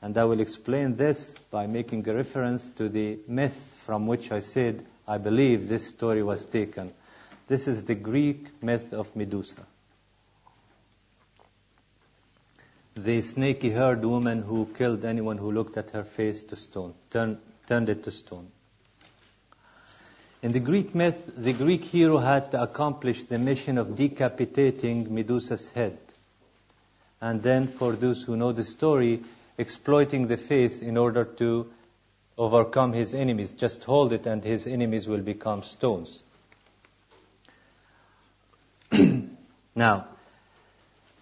And 0.00 0.16
I 0.16 0.24
will 0.24 0.40
explain 0.40 0.96
this 0.96 1.34
by 1.50 1.66
making 1.66 2.08
a 2.08 2.14
reference 2.14 2.68
to 2.76 2.88
the 2.88 3.18
myth 3.28 3.56
from 3.84 4.06
which 4.06 4.32
I 4.32 4.40
said 4.40 4.84
I 5.06 5.18
believe 5.18 5.68
this 5.68 5.88
story 5.88 6.22
was 6.22 6.44
taken. 6.46 6.92
This 7.46 7.66
is 7.66 7.84
the 7.84 7.94
Greek 7.94 8.62
myth 8.62 8.92
of 8.92 9.14
Medusa. 9.14 9.66
The 12.96 13.20
snaky 13.22 13.70
haired 13.70 14.04
woman 14.04 14.42
who 14.42 14.66
killed 14.76 15.04
anyone 15.04 15.36
who 15.36 15.52
looked 15.52 15.76
at 15.76 15.90
her 15.90 16.04
face 16.04 16.42
to 16.44 16.56
stone, 16.56 16.94
turn, 17.10 17.38
turned 17.68 17.88
it 17.88 18.02
to 18.04 18.10
stone. 18.10 18.48
In 20.42 20.52
the 20.52 20.60
Greek 20.60 20.94
myth, 20.94 21.16
the 21.36 21.52
Greek 21.52 21.82
hero 21.82 22.18
had 22.18 22.50
to 22.52 22.62
accomplish 22.62 23.24
the 23.24 23.38
mission 23.38 23.78
of 23.78 23.96
decapitating 23.96 25.12
Medusa's 25.12 25.70
head. 25.74 25.98
And 27.20 27.42
then, 27.42 27.68
for 27.68 27.96
those 27.96 28.22
who 28.22 28.36
know 28.36 28.52
the 28.52 28.64
story, 28.64 29.22
exploiting 29.58 30.26
the 30.26 30.36
face 30.36 30.80
in 30.80 30.96
order 30.96 31.24
to 31.24 31.66
overcome 32.38 32.92
his 32.92 33.14
enemies. 33.14 33.52
Just 33.52 33.84
hold 33.84 34.12
it, 34.12 34.26
and 34.26 34.44
his 34.44 34.66
enemies 34.66 35.06
will 35.06 35.22
become 35.22 35.62
stones. 35.62 36.22
now, 39.74 40.08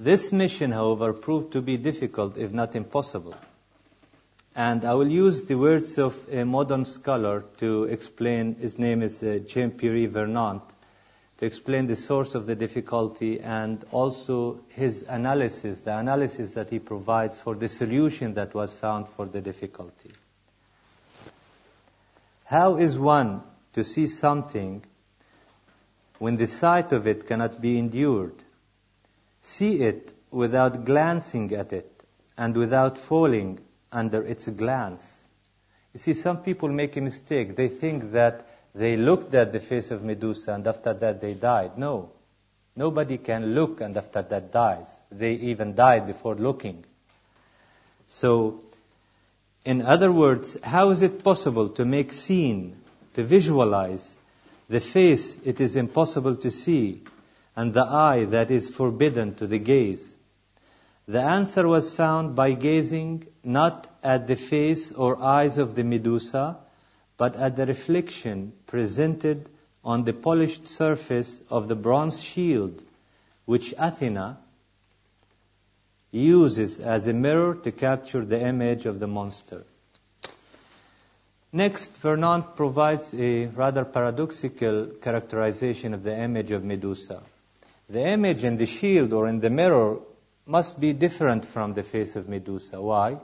this 0.04 0.32
mission, 0.32 0.70
however, 0.70 1.12
proved 1.12 1.52
to 1.52 1.62
be 1.62 1.76
difficult, 1.76 2.36
if 2.36 2.52
not 2.52 2.76
impossible. 2.76 3.34
And 4.54 4.84
I 4.84 4.94
will 4.94 5.10
use 5.10 5.46
the 5.46 5.56
words 5.56 5.98
of 5.98 6.14
a 6.30 6.44
modern 6.44 6.84
scholar 6.84 7.42
to 7.58 7.84
explain, 7.84 8.54
his 8.54 8.78
name 8.78 9.02
is 9.02 9.20
uh, 9.22 9.40
Jean-Pierre 9.46 10.08
Vernant, 10.08 10.62
to 11.38 11.46
explain 11.46 11.88
the 11.88 11.96
source 11.96 12.36
of 12.36 12.46
the 12.46 12.54
difficulty 12.54 13.40
and 13.40 13.84
also 13.90 14.60
his 14.68 15.02
analysis, 15.08 15.80
the 15.80 15.98
analysis 15.98 16.54
that 16.54 16.70
he 16.70 16.78
provides 16.78 17.40
for 17.40 17.56
the 17.56 17.68
solution 17.68 18.34
that 18.34 18.54
was 18.54 18.72
found 18.74 19.08
for 19.16 19.26
the 19.26 19.40
difficulty. 19.40 20.12
How 22.44 22.76
is 22.76 22.96
one 22.96 23.42
to 23.72 23.82
see 23.82 24.06
something 24.06 24.84
when 26.20 26.36
the 26.36 26.46
sight 26.46 26.92
of 26.92 27.08
it 27.08 27.26
cannot 27.26 27.60
be 27.60 27.76
endured? 27.78 28.43
See 29.44 29.80
it 29.80 30.12
without 30.30 30.84
glancing 30.84 31.52
at 31.54 31.72
it 31.72 31.90
and 32.36 32.56
without 32.56 32.98
falling 32.98 33.60
under 33.92 34.22
its 34.22 34.48
glance. 34.48 35.02
You 35.92 36.00
see, 36.00 36.14
some 36.14 36.38
people 36.42 36.68
make 36.68 36.96
a 36.96 37.00
mistake. 37.00 37.56
They 37.56 37.68
think 37.68 38.12
that 38.12 38.46
they 38.74 38.96
looked 38.96 39.34
at 39.34 39.52
the 39.52 39.60
face 39.60 39.92
of 39.92 40.02
Medusa 40.02 40.54
and 40.54 40.66
after 40.66 40.92
that 40.94 41.20
they 41.20 41.34
died. 41.34 41.78
No. 41.78 42.10
Nobody 42.74 43.18
can 43.18 43.54
look 43.54 43.80
and 43.80 43.96
after 43.96 44.22
that 44.22 44.52
dies. 44.52 44.86
They 45.12 45.34
even 45.34 45.76
died 45.76 46.08
before 46.08 46.34
looking. 46.34 46.84
So, 48.08 48.60
in 49.64 49.82
other 49.82 50.12
words, 50.12 50.56
how 50.62 50.90
is 50.90 51.00
it 51.02 51.22
possible 51.22 51.68
to 51.70 51.84
make 51.84 52.12
seen, 52.12 52.76
to 53.14 53.24
visualize 53.24 54.04
the 54.68 54.80
face 54.80 55.38
it 55.44 55.60
is 55.60 55.76
impossible 55.76 56.36
to 56.38 56.50
see, 56.50 57.02
and 57.56 57.72
the 57.72 57.84
eye 57.84 58.24
that 58.24 58.50
is 58.50 58.68
forbidden 58.70 59.34
to 59.36 59.46
the 59.46 59.58
gaze. 59.58 60.04
The 61.06 61.20
answer 61.20 61.68
was 61.68 61.94
found 61.94 62.34
by 62.34 62.52
gazing 62.52 63.26
not 63.42 63.86
at 64.02 64.26
the 64.26 64.36
face 64.36 64.90
or 64.92 65.22
eyes 65.22 65.58
of 65.58 65.74
the 65.74 65.84
Medusa, 65.84 66.58
but 67.16 67.36
at 67.36 67.56
the 67.56 67.66
reflection 67.66 68.52
presented 68.66 69.48
on 69.84 70.04
the 70.04 70.14
polished 70.14 70.66
surface 70.66 71.42
of 71.50 71.68
the 71.68 71.74
bronze 71.74 72.22
shield 72.22 72.82
which 73.44 73.74
Athena 73.76 74.38
uses 76.10 76.80
as 76.80 77.06
a 77.06 77.12
mirror 77.12 77.54
to 77.56 77.72
capture 77.72 78.24
the 78.24 78.40
image 78.40 78.86
of 78.86 78.98
the 78.98 79.06
monster. 79.06 79.64
Next, 81.52 81.90
Vernant 82.02 82.56
provides 82.56 83.12
a 83.14 83.46
rather 83.46 83.84
paradoxical 83.84 84.86
characterization 85.02 85.92
of 85.92 86.02
the 86.02 86.18
image 86.18 86.50
of 86.50 86.64
Medusa. 86.64 87.22
The 87.88 88.06
image 88.06 88.44
in 88.44 88.56
the 88.56 88.66
shield 88.66 89.12
or 89.12 89.28
in 89.28 89.40
the 89.40 89.50
mirror 89.50 89.98
must 90.46 90.80
be 90.80 90.92
different 90.92 91.46
from 91.46 91.74
the 91.74 91.82
face 91.82 92.16
of 92.16 92.28
Medusa. 92.28 92.80
Why? 92.80 93.18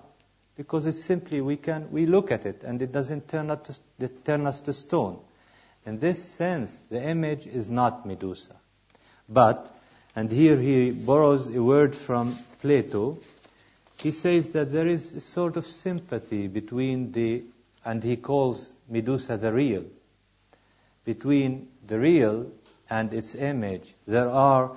Because 0.56 0.86
it's 0.86 1.04
simply 1.04 1.40
we 1.40 1.56
can 1.56 1.90
we 1.90 2.06
look 2.06 2.30
at 2.30 2.44
it 2.44 2.62
and 2.62 2.80
it 2.82 2.92
doesn't 2.92 3.28
turn 3.28 3.50
us 3.50 3.80
to, 3.98 4.08
turn 4.08 4.46
us 4.46 4.60
to 4.62 4.74
stone. 4.74 5.18
In 5.86 5.98
this 5.98 6.22
sense, 6.36 6.70
the 6.90 7.02
image 7.02 7.46
is 7.46 7.68
not 7.68 8.06
Medusa. 8.06 8.56
But, 9.28 9.74
and 10.14 10.30
here 10.30 10.58
he 10.58 10.90
borrows 10.90 11.48
a 11.54 11.62
word 11.62 11.94
from 11.94 12.38
Plato, 12.60 13.18
he 13.96 14.12
says 14.12 14.52
that 14.52 14.72
there 14.72 14.86
is 14.86 15.12
a 15.12 15.20
sort 15.20 15.56
of 15.56 15.64
sympathy 15.66 16.48
between 16.48 17.12
the, 17.12 17.44
and 17.84 18.02
he 18.02 18.16
calls 18.16 18.72
Medusa 18.88 19.36
the 19.36 19.52
real, 19.52 19.84
between 21.04 21.68
the 21.86 21.98
real 21.98 22.50
and 22.90 23.14
its 23.14 23.34
image. 23.34 23.94
There 24.06 24.28
are 24.28 24.76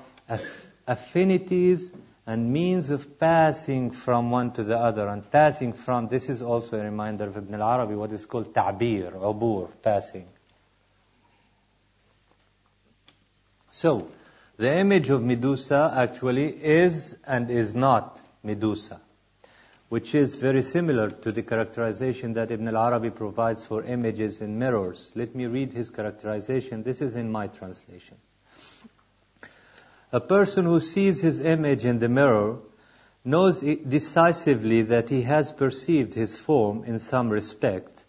affinities 0.87 1.91
and 2.25 2.53
means 2.53 2.89
of 2.89 3.19
passing 3.19 3.91
from 3.91 4.31
one 4.31 4.53
to 4.53 4.63
the 4.63 4.77
other 4.77 5.07
and 5.07 5.29
passing 5.29 5.73
from 5.73 6.07
this 6.07 6.29
is 6.29 6.41
also 6.41 6.77
a 6.77 6.83
reminder 6.83 7.25
of 7.25 7.35
Ibn 7.35 7.53
al-Arabi 7.55 7.95
what 7.95 8.13
is 8.13 8.25
called 8.25 8.53
ta'bir, 8.53 9.11
ubur, 9.11 9.69
passing. 9.81 10.27
So, 13.69 14.07
the 14.57 14.77
image 14.77 15.09
of 15.09 15.21
Medusa 15.23 15.91
actually 15.95 16.49
is 16.49 17.15
and 17.25 17.49
is 17.49 17.73
not 17.73 18.21
Medusa, 18.43 19.01
which 19.93 20.15
is 20.15 20.37
very 20.37 20.63
similar 20.63 21.11
to 21.11 21.31
the 21.31 21.43
characterization 21.43 22.33
that 22.33 22.49
Ibn 22.49 22.67
al-Arabi 22.67 23.11
provides 23.11 23.63
for 23.63 23.83
images 23.83 24.41
in 24.41 24.57
mirrors. 24.57 25.11
Let 25.13 25.35
me 25.35 25.45
read 25.45 25.71
his 25.71 25.91
characterization. 25.91 26.81
This 26.81 26.99
is 26.99 27.15
in 27.15 27.31
my 27.31 27.45
translation. 27.45 28.17
A 30.11 30.19
person 30.19 30.65
who 30.65 30.79
sees 30.79 31.21
his 31.21 31.39
image 31.39 31.85
in 31.85 31.99
the 31.99 32.09
mirror 32.09 32.57
knows 33.23 33.59
decisively 33.59 34.81
that 34.81 35.09
he 35.09 35.21
has 35.21 35.51
perceived 35.51 36.15
his 36.15 36.39
form 36.39 36.83
in 36.85 36.97
some 36.97 37.29
respect 37.29 38.03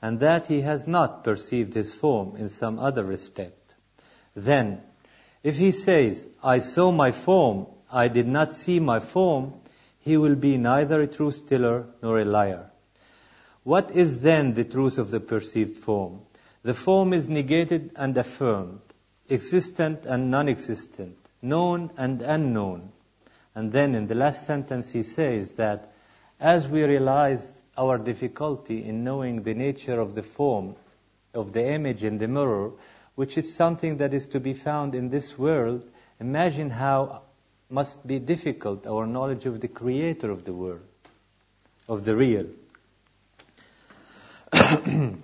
and 0.00 0.20
that 0.20 0.46
he 0.46 0.60
has 0.60 0.86
not 0.86 1.24
perceived 1.24 1.74
his 1.74 1.92
form 1.94 2.36
in 2.36 2.48
some 2.48 2.78
other 2.78 3.02
respect. 3.02 3.74
Then, 4.36 4.82
if 5.42 5.56
he 5.56 5.72
says, 5.72 6.28
I 6.44 6.60
saw 6.60 6.92
my 6.92 7.10
form, 7.10 7.66
I 7.90 8.06
did 8.06 8.28
not 8.28 8.52
see 8.52 8.78
my 8.78 9.00
form, 9.00 9.54
he 10.04 10.16
will 10.16 10.36
be 10.36 10.56
neither 10.56 11.00
a 11.00 11.06
truth 11.06 11.46
teller 11.48 11.86
nor 12.02 12.20
a 12.20 12.24
liar. 12.24 12.70
What 13.62 13.90
is 13.90 14.20
then 14.20 14.54
the 14.54 14.64
truth 14.64 14.98
of 14.98 15.10
the 15.10 15.20
perceived 15.20 15.82
form? 15.84 16.20
The 16.62 16.74
form 16.74 17.12
is 17.12 17.28
negated 17.28 17.92
and 17.96 18.16
affirmed, 18.16 18.80
existent 19.30 20.04
and 20.04 20.30
non 20.30 20.48
existent 20.48 21.16
known 21.44 21.90
and 21.96 22.22
unknown. 22.22 22.90
And 23.54 23.70
then 23.72 23.94
in 23.94 24.06
the 24.06 24.14
last 24.14 24.46
sentence 24.46 24.90
he 24.90 25.02
says 25.02 25.50
that 25.56 25.92
as 26.40 26.66
we 26.66 26.82
realize 26.82 27.46
our 27.76 27.98
difficulty 27.98 28.84
in 28.84 29.04
knowing 29.04 29.42
the 29.42 29.54
nature 29.54 30.00
of 30.00 30.14
the 30.14 30.22
form 30.22 30.74
of 31.34 31.52
the 31.52 31.72
image 31.72 32.02
in 32.02 32.18
the 32.18 32.28
mirror, 32.28 32.72
which 33.14 33.36
is 33.36 33.54
something 33.54 33.98
that 33.98 34.14
is 34.14 34.26
to 34.28 34.40
be 34.40 34.54
found 34.54 34.94
in 34.94 35.10
this 35.10 35.38
world, 35.38 35.84
imagine 36.18 36.70
how 36.70 37.22
must 37.74 38.06
be 38.06 38.20
difficult 38.20 38.86
our 38.86 39.04
knowledge 39.04 39.46
of 39.46 39.60
the 39.60 39.66
creator 39.66 40.30
of 40.30 40.44
the 40.44 40.52
world, 40.52 40.86
of 41.88 42.04
the 42.04 42.14
real. 42.14 42.46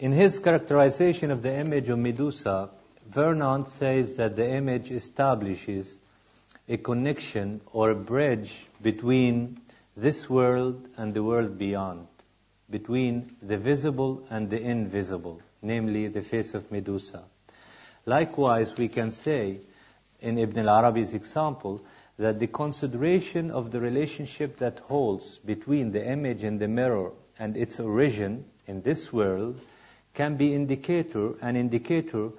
In 0.00 0.10
his 0.10 0.40
characterization 0.40 1.30
of 1.30 1.42
the 1.44 1.56
image 1.56 1.88
of 1.88 1.98
Medusa, 2.00 2.70
Vernant 3.08 3.68
says 3.68 4.14
that 4.16 4.34
the 4.34 4.50
image 4.52 4.90
establishes 4.90 5.94
a 6.68 6.76
connection 6.78 7.60
or 7.72 7.90
a 7.90 7.94
bridge 7.94 8.66
between 8.82 9.60
this 9.96 10.28
world 10.28 10.88
and 10.96 11.14
the 11.14 11.22
world 11.22 11.56
beyond, 11.56 12.08
between 12.68 13.36
the 13.40 13.58
visible 13.58 14.26
and 14.28 14.50
the 14.50 14.60
invisible, 14.60 15.40
namely 15.60 16.08
the 16.08 16.22
face 16.22 16.52
of 16.54 16.72
Medusa. 16.72 17.22
Likewise, 18.06 18.74
we 18.76 18.88
can 18.88 19.12
say, 19.12 19.60
in 20.20 20.38
Ibn 20.38 20.66
al-Arabi's 20.66 21.14
example, 21.14 21.80
that 22.18 22.38
the 22.38 22.46
consideration 22.46 23.50
of 23.50 23.70
the 23.70 23.80
relationship 23.80 24.56
that 24.58 24.78
holds 24.80 25.38
between 25.44 25.92
the 25.92 26.04
image 26.04 26.44
in 26.44 26.58
the 26.58 26.68
mirror 26.68 27.12
and 27.38 27.56
its 27.56 27.80
origin 27.80 28.44
in 28.66 28.82
this 28.82 29.12
world 29.12 29.60
can 30.14 30.36
be 30.36 30.54
indicator, 30.54 31.34
an 31.40 31.56
indicator 31.56 32.30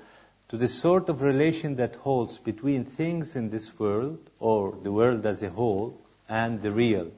to 0.50 0.58
the 0.58 0.68
sort 0.68 1.10
of 1.10 1.22
relation 1.22 1.76
that 1.78 1.96
holds 1.96 2.38
between 2.38 2.86
things 2.86 3.36
in 3.36 3.50
this 3.50 3.72
world, 3.80 4.20
or 4.40 4.78
the 4.84 4.92
world 4.92 5.26
as 5.26 5.42
a 5.42 5.50
whole, 5.50 6.00
and 6.30 6.62
the 6.62 6.72
real. 6.72 7.10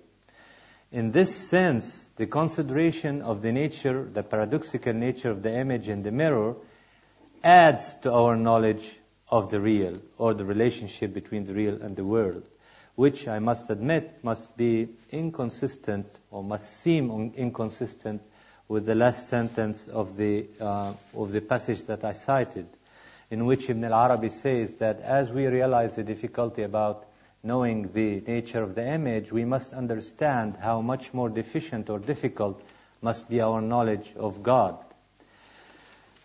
In 0.92 1.12
this 1.12 1.36
sense, 1.50 2.06
the 2.16 2.28
consideration 2.28 3.22
of 3.22 3.42
the 3.42 3.52
nature, 3.52 4.06
the 4.06 4.24
paradoxical 4.24 4.94
nature 4.94 5.32
of 5.32 5.44
the 5.44 5.54
image 5.54 5.90
in 5.90 6.04
the 6.04 6.12
mirror, 6.12 6.56
adds 7.46 7.96
to 8.02 8.12
our 8.12 8.36
knowledge 8.36 9.00
of 9.30 9.52
the 9.52 9.62
real, 9.62 10.02
or 10.18 10.34
the 10.34 10.44
relationship 10.44 11.14
between 11.14 11.46
the 11.46 11.54
real 11.54 11.80
and 11.80 11.96
the 11.96 12.04
world, 12.04 12.44
which 12.96 13.28
I 13.28 13.38
must 13.38 13.70
admit 13.70 14.24
must 14.24 14.58
be 14.58 14.90
inconsistent, 15.12 16.08
or 16.32 16.44
must 16.44 16.82
seem 16.82 17.34
inconsistent 17.36 18.24
with 18.68 18.88
the 18.88 18.96
last 18.96 19.30
sentence 19.30 19.88
of 19.88 20.18
the, 20.18 20.48
uh, 20.60 20.94
of 21.14 21.32
the 21.32 21.42
passage 21.42 21.86
that 21.86 22.04
I 22.04 22.14
cited, 22.14 22.66
in 23.30 23.46
which 23.46 23.70
Ibn 23.70 23.84
al-Arabi 23.84 24.30
says 24.30 24.74
that 24.80 25.00
as 25.02 25.30
we 25.30 25.46
realize 25.46 25.96
the 25.96 26.04
difficulty 26.04 26.64
about 26.64 27.06
knowing 27.44 27.94
the 27.94 28.22
nature 28.22 28.64
of 28.64 28.74
the 28.74 28.88
image, 28.88 29.32
we 29.32 29.46
must 29.46 29.72
understand 29.72 30.58
how 30.58 30.82
much 30.82 31.14
more 31.14 31.30
deficient 31.30 31.92
or 31.92 32.00
difficult 32.00 32.60
must 33.04 33.30
be 33.30 33.40
our 33.40 33.62
knowledge 33.62 34.14
of 34.16 34.42
God. 34.42 34.80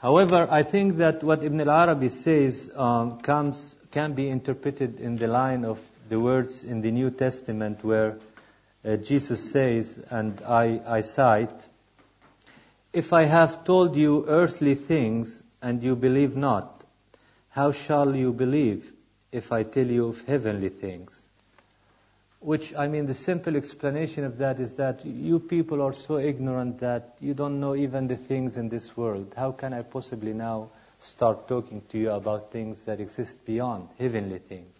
However, 0.00 0.48
I 0.50 0.62
think 0.62 0.96
that 0.96 1.22
what 1.22 1.44
Ibn 1.44 1.60
al-Arabi 1.60 2.08
says 2.08 2.70
um, 2.74 3.20
comes, 3.20 3.76
can 3.90 4.14
be 4.14 4.30
interpreted 4.30 4.98
in 4.98 5.16
the 5.16 5.26
line 5.26 5.62
of 5.62 5.78
the 6.08 6.18
words 6.18 6.64
in 6.64 6.80
the 6.80 6.90
New 6.90 7.10
Testament 7.10 7.84
where 7.84 8.16
uh, 8.82 8.96
Jesus 8.96 9.52
says, 9.52 9.98
and 10.10 10.40
I, 10.40 10.80
I 10.86 11.00
cite, 11.02 11.68
if 12.94 13.12
I 13.12 13.24
have 13.24 13.64
told 13.64 13.94
you 13.94 14.24
earthly 14.26 14.74
things 14.74 15.42
and 15.60 15.82
you 15.82 15.96
believe 15.96 16.34
not, 16.34 16.82
how 17.50 17.72
shall 17.72 18.16
you 18.16 18.32
believe 18.32 18.90
if 19.32 19.52
I 19.52 19.64
tell 19.64 19.86
you 19.86 20.08
of 20.08 20.20
heavenly 20.22 20.70
things? 20.70 21.12
Which, 22.40 22.74
I 22.74 22.88
mean, 22.88 23.04
the 23.06 23.14
simple 23.14 23.54
explanation 23.54 24.24
of 24.24 24.38
that 24.38 24.60
is 24.60 24.72
that 24.72 25.04
you 25.04 25.38
people 25.38 25.82
are 25.82 25.92
so 25.92 26.18
ignorant 26.18 26.80
that 26.80 27.16
you 27.20 27.34
don't 27.34 27.60
know 27.60 27.76
even 27.76 28.06
the 28.08 28.16
things 28.16 28.56
in 28.56 28.70
this 28.70 28.96
world. 28.96 29.34
How 29.36 29.52
can 29.52 29.74
I 29.74 29.82
possibly 29.82 30.32
now 30.32 30.70
start 30.98 31.46
talking 31.46 31.82
to 31.90 31.98
you 31.98 32.10
about 32.10 32.50
things 32.50 32.78
that 32.86 32.98
exist 32.98 33.44
beyond 33.44 33.88
heavenly 33.98 34.38
things? 34.38 34.74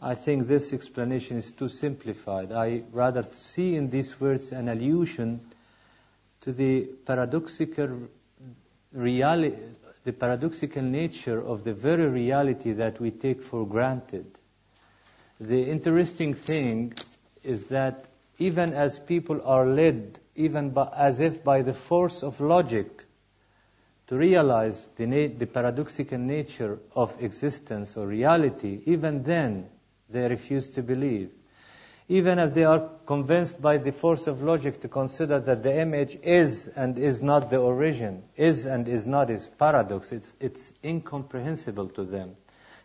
I 0.00 0.14
think 0.14 0.46
this 0.46 0.72
explanation 0.72 1.36
is 1.36 1.52
too 1.52 1.68
simplified. 1.68 2.50
I 2.50 2.84
rather 2.92 3.22
see 3.34 3.76
in 3.76 3.90
these 3.90 4.18
words 4.18 4.52
an 4.52 4.70
allusion 4.70 5.42
to 6.40 6.52
the 6.52 6.86
paradoxical 7.04 8.08
reality, 8.94 9.56
the 10.04 10.12
paradoxical 10.12 10.80
nature 10.80 11.44
of 11.46 11.64
the 11.64 11.74
very 11.74 12.06
reality 12.06 12.72
that 12.72 12.98
we 12.98 13.10
take 13.10 13.42
for 13.42 13.66
granted. 13.66 14.39
The 15.40 15.70
interesting 15.70 16.34
thing 16.34 16.94
is 17.42 17.64
that 17.68 18.04
even 18.38 18.74
as 18.74 18.98
people 18.98 19.40
are 19.44 19.66
led, 19.66 20.20
even 20.36 20.70
by, 20.70 20.92
as 20.96 21.20
if 21.20 21.42
by 21.42 21.62
the 21.62 21.74
force 21.74 22.22
of 22.22 22.40
logic, 22.40 23.04
to 24.08 24.16
realize 24.16 24.88
the, 24.96 25.06
na- 25.06 25.34
the 25.38 25.46
paradoxical 25.46 26.18
nature 26.18 26.78
of 26.94 27.14
existence 27.20 27.96
or 27.96 28.06
reality, 28.06 28.82
even 28.86 29.22
then 29.22 29.68
they 30.10 30.28
refuse 30.28 30.68
to 30.70 30.82
believe. 30.82 31.30
even 32.10 32.40
if 32.40 32.54
they 32.54 32.64
are 32.64 32.88
convinced 33.06 33.62
by 33.62 33.78
the 33.78 33.92
force 33.92 34.26
of 34.26 34.42
logic 34.42 34.80
to 34.80 34.88
consider 34.88 35.38
that 35.38 35.62
the 35.62 35.80
image 35.80 36.18
is 36.24 36.68
and 36.74 36.98
is 36.98 37.22
not 37.22 37.50
the 37.50 37.56
origin, 37.56 38.20
is 38.36 38.66
and 38.66 38.88
is 38.88 39.06
not 39.06 39.30
is 39.30 39.46
paradox, 39.58 40.10
it's, 40.10 40.32
it's 40.40 40.72
incomprehensible 40.84 41.88
to 41.88 42.02
them. 42.02 42.34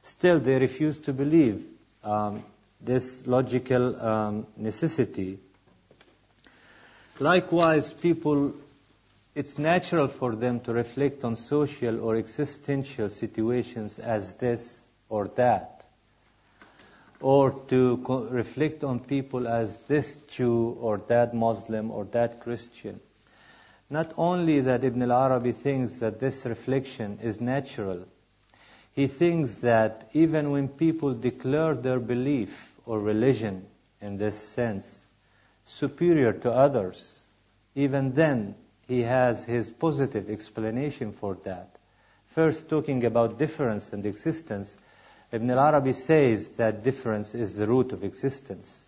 Still, 0.04 0.40
they 0.40 0.54
refuse 0.54 1.00
to 1.00 1.12
believe 1.12 1.66
um, 2.06 2.44
this 2.80 3.22
logical 3.26 4.00
um, 4.00 4.48
necessity. 4.56 5.40
Likewise, 7.20 7.94
people, 7.94 8.54
it's 9.34 9.58
natural 9.58 10.08
for 10.08 10.36
them 10.36 10.60
to 10.62 10.74
reflect 10.74 11.24
on 11.24 11.36
social 11.36 12.00
or 12.02 12.16
existential 12.16 13.10
situations 13.10 13.98
as 14.00 14.34
this 14.36 14.62
or 15.10 15.30
that, 15.36 15.86
or 17.22 17.52
to 17.70 18.02
co- 18.06 18.26
reflect 18.26 18.84
on 18.84 19.00
people 19.00 19.48
as 19.48 19.78
this 19.88 20.18
Jew 20.28 20.78
or 20.80 20.98
that 21.08 21.34
Muslim 21.34 21.90
or 21.90 22.06
that 22.06 22.42
Christian. 22.42 23.00
Not 23.90 24.14
only 24.18 24.62
that 24.62 24.84
Ibn 24.84 25.02
al-Arabi 25.04 25.54
thinks 25.54 26.00
that 26.00 26.20
this 26.20 26.46
reflection 26.46 27.20
is 27.22 27.40
natural, 27.40 28.06
he 28.96 29.08
thinks 29.08 29.54
that 29.62 30.10
even 30.14 30.52
when 30.52 30.70
people 30.70 31.14
declare 31.14 31.76
their 31.76 32.00
belief 32.00 32.50
or 32.86 33.00
religion 33.00 33.66
in 34.02 34.18
this 34.18 34.36
sense 34.54 34.86
superior 35.66 36.32
to 36.32 36.50
others, 36.50 37.26
even 37.76 38.14
then 38.16 38.56
he 38.88 39.02
has 39.02 39.44
his 39.44 39.72
positive 39.72 40.30
explanation 40.30 41.14
for 41.20 41.38
that. 41.44 41.76
First, 42.34 42.70
talking 42.70 43.04
about 43.04 43.38
difference 43.38 43.92
and 43.92 44.06
existence, 44.06 44.74
Ibn 45.32 45.50
al-Arabi 45.50 45.94
says 45.94 46.48
that 46.58 46.84
difference 46.84 47.34
is 47.34 47.56
the 47.56 47.68
root 47.68 47.92
of 47.92 48.04
existence. 48.04 48.86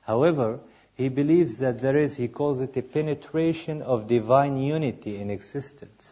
However, 0.00 0.60
he 0.94 1.08
believes 1.08 1.58
that 1.58 1.80
there 1.80 1.96
is, 1.96 2.16
he 2.16 2.28
calls 2.28 2.60
it 2.60 2.76
a 2.76 2.82
penetration 2.82 3.82
of 3.82 4.08
divine 4.08 4.56
unity 4.56 5.20
in 5.20 5.30
existence. 5.30 6.04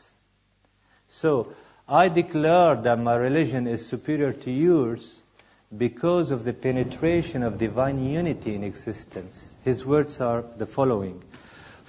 So, 1.09 1.52
I 1.88 2.09
declare 2.09 2.77
that 2.83 2.99
my 2.99 3.16
religion 3.16 3.66
is 3.66 3.88
superior 3.88 4.33
to 4.33 4.51
yours 4.51 5.21
because 5.77 6.31
of 6.31 6.45
the 6.45 6.53
penetration 6.53 7.42
of 7.42 7.59
divine 7.59 8.05
unity 8.05 8.55
in 8.55 8.62
existence. 8.62 9.37
His 9.64 9.85
words 9.85 10.21
are 10.21 10.45
the 10.57 10.66
following 10.66 11.23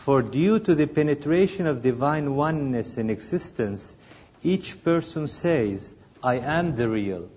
For 0.06 0.22
due 0.22 0.60
to 0.60 0.76
the 0.76 0.88
penetration 0.88 1.68
of 1.68 1.82
divine 1.82 2.36
oneness 2.36 2.98
in 2.98 3.10
existence, 3.10 3.96
each 4.42 4.84
person 4.84 5.28
says, 5.28 5.94
I 6.22 6.40
am 6.40 6.76
the 6.76 6.90
real. 6.90 7.30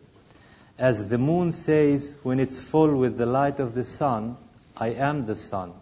As 0.78 1.08
the 1.08 1.18
moon 1.18 1.52
says 1.52 2.14
when 2.22 2.40
it's 2.40 2.62
full 2.62 2.96
with 2.96 3.16
the 3.16 3.26
light 3.26 3.60
of 3.60 3.74
the 3.74 3.84
sun, 3.84 4.36
I 4.76 4.88
am 4.88 5.26
the 5.26 5.36
sun. 5.36 5.72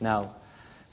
Now, 0.00 0.36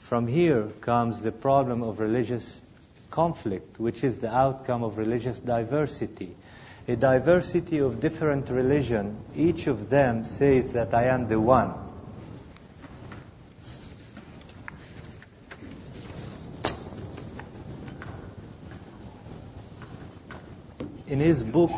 from 0.08 0.26
here 0.26 0.70
comes 0.80 1.22
the 1.22 1.32
problem 1.32 1.82
of 1.82 2.00
religious 2.00 2.60
conflict, 3.10 3.78
which 3.78 4.04
is 4.04 4.18
the 4.20 4.32
outcome 4.32 4.82
of 4.82 4.98
religious 4.98 5.38
diversity. 5.38 6.36
A 6.88 6.96
diversity 6.96 7.78
of 7.78 8.00
different 8.00 8.48
religion, 8.48 9.18
each 9.34 9.66
of 9.66 9.90
them 9.90 10.24
says 10.24 10.72
that 10.72 10.94
I 10.94 11.06
am 11.06 11.28
the 11.28 11.40
one. 11.40 11.74
In 21.08 21.20
his 21.20 21.42
book, 21.42 21.70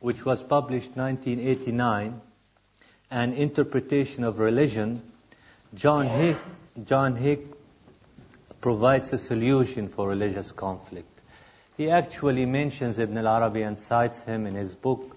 which 0.00 0.24
was 0.24 0.42
published 0.42 0.96
1989, 0.96 2.20
An 3.10 3.32
Interpretation 3.32 4.24
of 4.24 4.38
Religion, 4.38 5.02
John 5.74 6.06
Hick, 6.06 6.36
John 6.84 7.16
Hick 7.16 7.55
provides 8.66 9.12
a 9.12 9.18
solution 9.18 9.88
for 9.88 10.08
religious 10.08 10.50
conflict. 10.50 11.20
He 11.76 11.88
actually 11.88 12.46
mentions 12.46 12.98
Ibn 12.98 13.16
al-Arabi 13.18 13.62
and 13.62 13.78
cites 13.78 14.24
him 14.24 14.44
in 14.44 14.56
his 14.56 14.74
book, 14.74 15.16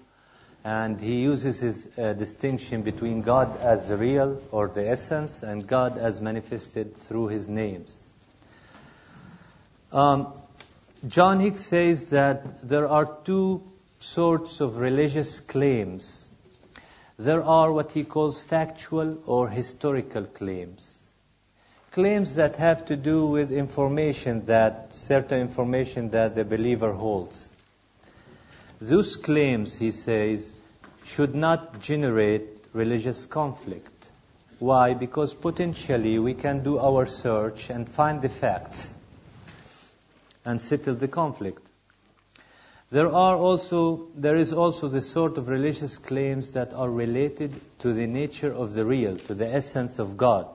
and 0.62 1.00
he 1.00 1.22
uses 1.22 1.58
his 1.58 1.88
uh, 1.98 2.12
distinction 2.12 2.82
between 2.82 3.22
God 3.22 3.58
as 3.58 3.88
the 3.88 3.96
real 3.96 4.40
or 4.52 4.68
the 4.68 4.88
essence 4.88 5.42
and 5.42 5.66
God 5.66 5.98
as 5.98 6.20
manifested 6.20 6.96
through 7.08 7.26
his 7.26 7.48
names. 7.48 8.06
Um, 9.90 10.40
John 11.08 11.40
Hicks 11.40 11.66
says 11.66 12.04
that 12.10 12.68
there 12.68 12.86
are 12.86 13.18
two 13.24 13.64
sorts 13.98 14.60
of 14.60 14.76
religious 14.76 15.40
claims. 15.40 16.28
There 17.18 17.42
are 17.42 17.72
what 17.72 17.90
he 17.90 18.04
calls 18.04 18.40
factual 18.48 19.18
or 19.26 19.48
historical 19.48 20.24
claims 20.26 20.99
claims 21.92 22.34
that 22.34 22.56
have 22.56 22.84
to 22.86 22.96
do 22.96 23.26
with 23.26 23.50
information 23.50 24.46
that 24.46 24.94
certain 24.94 25.40
information 25.40 26.10
that 26.10 26.34
the 26.34 26.44
believer 26.44 26.92
holds. 26.92 27.48
Those 28.80 29.16
claims, 29.16 29.76
he 29.76 29.90
says, 29.90 30.52
should 31.04 31.34
not 31.34 31.80
generate 31.80 32.66
religious 32.72 33.26
conflict. 33.26 34.10
Why? 34.58 34.94
Because 34.94 35.34
potentially 35.34 36.18
we 36.18 36.34
can 36.34 36.62
do 36.62 36.78
our 36.78 37.06
search 37.06 37.70
and 37.70 37.88
find 37.88 38.22
the 38.22 38.28
facts 38.28 38.88
and 40.44 40.60
settle 40.60 40.94
the 40.94 41.08
conflict. 41.08 41.62
There 42.90 43.08
are 43.08 43.36
also 43.36 44.08
there 44.16 44.36
is 44.36 44.52
also 44.52 44.88
the 44.88 45.02
sort 45.02 45.38
of 45.38 45.48
religious 45.48 45.96
claims 45.96 46.52
that 46.52 46.72
are 46.72 46.90
related 46.90 47.54
to 47.80 47.92
the 47.92 48.06
nature 48.06 48.52
of 48.52 48.74
the 48.74 48.84
real, 48.84 49.16
to 49.28 49.34
the 49.34 49.46
essence 49.46 49.98
of 49.98 50.16
God. 50.16 50.46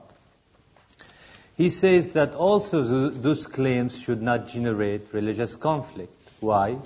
He 1.56 1.70
says 1.70 2.12
that 2.12 2.34
also 2.34 3.10
those 3.10 3.46
claims 3.46 3.98
should 3.98 4.20
not 4.20 4.48
generate 4.48 5.12
religious 5.14 5.56
conflict. 5.56 6.12
Why? 6.40 6.76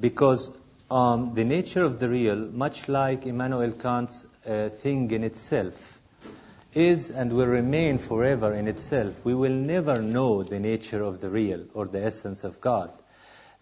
Because 0.00 0.50
um, 0.90 1.32
the 1.34 1.44
nature 1.44 1.84
of 1.84 2.00
the 2.00 2.08
real, 2.08 2.36
much 2.36 2.88
like 2.88 3.24
Immanuel 3.24 3.72
Kant's 3.72 4.26
uh, 4.44 4.70
thing 4.82 5.10
in 5.12 5.22
itself, 5.22 5.74
is 6.74 7.10
and 7.10 7.32
will 7.32 7.46
remain 7.46 7.98
forever 7.98 8.52
in 8.52 8.66
itself. 8.66 9.14
We 9.22 9.34
will 9.34 9.52
never 9.52 10.02
know 10.02 10.42
the 10.42 10.58
nature 10.58 11.04
of 11.04 11.20
the 11.20 11.30
real 11.30 11.64
or 11.72 11.86
the 11.86 12.04
essence 12.04 12.42
of 12.42 12.60
God. 12.60 12.90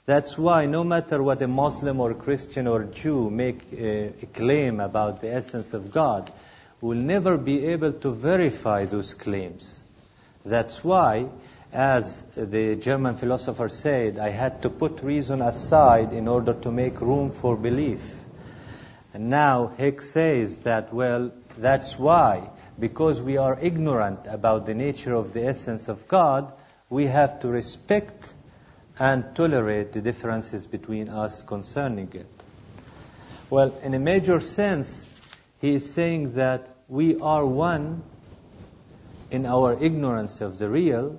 That's 0.06 0.38
why 0.38 0.64
no 0.64 0.82
matter 0.82 1.22
what 1.22 1.42
a 1.42 1.46
Muslim 1.46 2.00
or 2.00 2.14
Christian 2.14 2.66
or 2.66 2.84
Jew 2.84 3.28
make 3.30 3.70
a, 3.72 4.14
a 4.22 4.26
claim 4.34 4.80
about 4.80 5.20
the 5.20 5.32
essence 5.32 5.74
of 5.74 5.92
God, 5.92 6.32
we'll 6.80 6.96
never 6.96 7.36
be 7.36 7.66
able 7.66 7.92
to 7.92 8.12
verify 8.12 8.86
those 8.86 9.12
claims. 9.12 9.80
That's 10.44 10.82
why, 10.82 11.28
as 11.72 12.24
the 12.36 12.76
German 12.76 13.16
philosopher 13.16 13.68
said, 13.68 14.18
I 14.18 14.30
had 14.30 14.62
to 14.62 14.70
put 14.70 15.02
reason 15.02 15.40
aside 15.40 16.12
in 16.12 16.28
order 16.28 16.54
to 16.60 16.70
make 16.70 17.00
room 17.00 17.32
for 17.40 17.56
belief. 17.56 18.00
And 19.14 19.30
now 19.30 19.68
Hicks 19.68 20.12
says 20.12 20.56
that, 20.64 20.92
well, 20.92 21.32
that's 21.58 21.98
why, 21.98 22.50
because 22.78 23.20
we 23.20 23.36
are 23.36 23.58
ignorant 23.60 24.20
about 24.26 24.66
the 24.66 24.74
nature 24.74 25.14
of 25.14 25.32
the 25.32 25.46
essence 25.46 25.88
of 25.88 26.08
God, 26.08 26.52
we 26.90 27.06
have 27.06 27.40
to 27.40 27.48
respect 27.48 28.32
and 28.98 29.34
tolerate 29.34 29.92
the 29.92 30.00
differences 30.00 30.66
between 30.66 31.08
us 31.08 31.42
concerning 31.46 32.12
it. 32.12 32.26
Well, 33.48 33.78
in 33.82 33.94
a 33.94 33.98
major 33.98 34.40
sense, 34.40 35.06
he 35.60 35.74
is 35.74 35.94
saying 35.94 36.34
that 36.34 36.68
we 36.88 37.18
are 37.18 37.46
one 37.46 38.02
in 39.32 39.46
our 39.46 39.82
ignorance 39.82 40.40
of 40.42 40.58
the 40.58 40.68
real, 40.68 41.18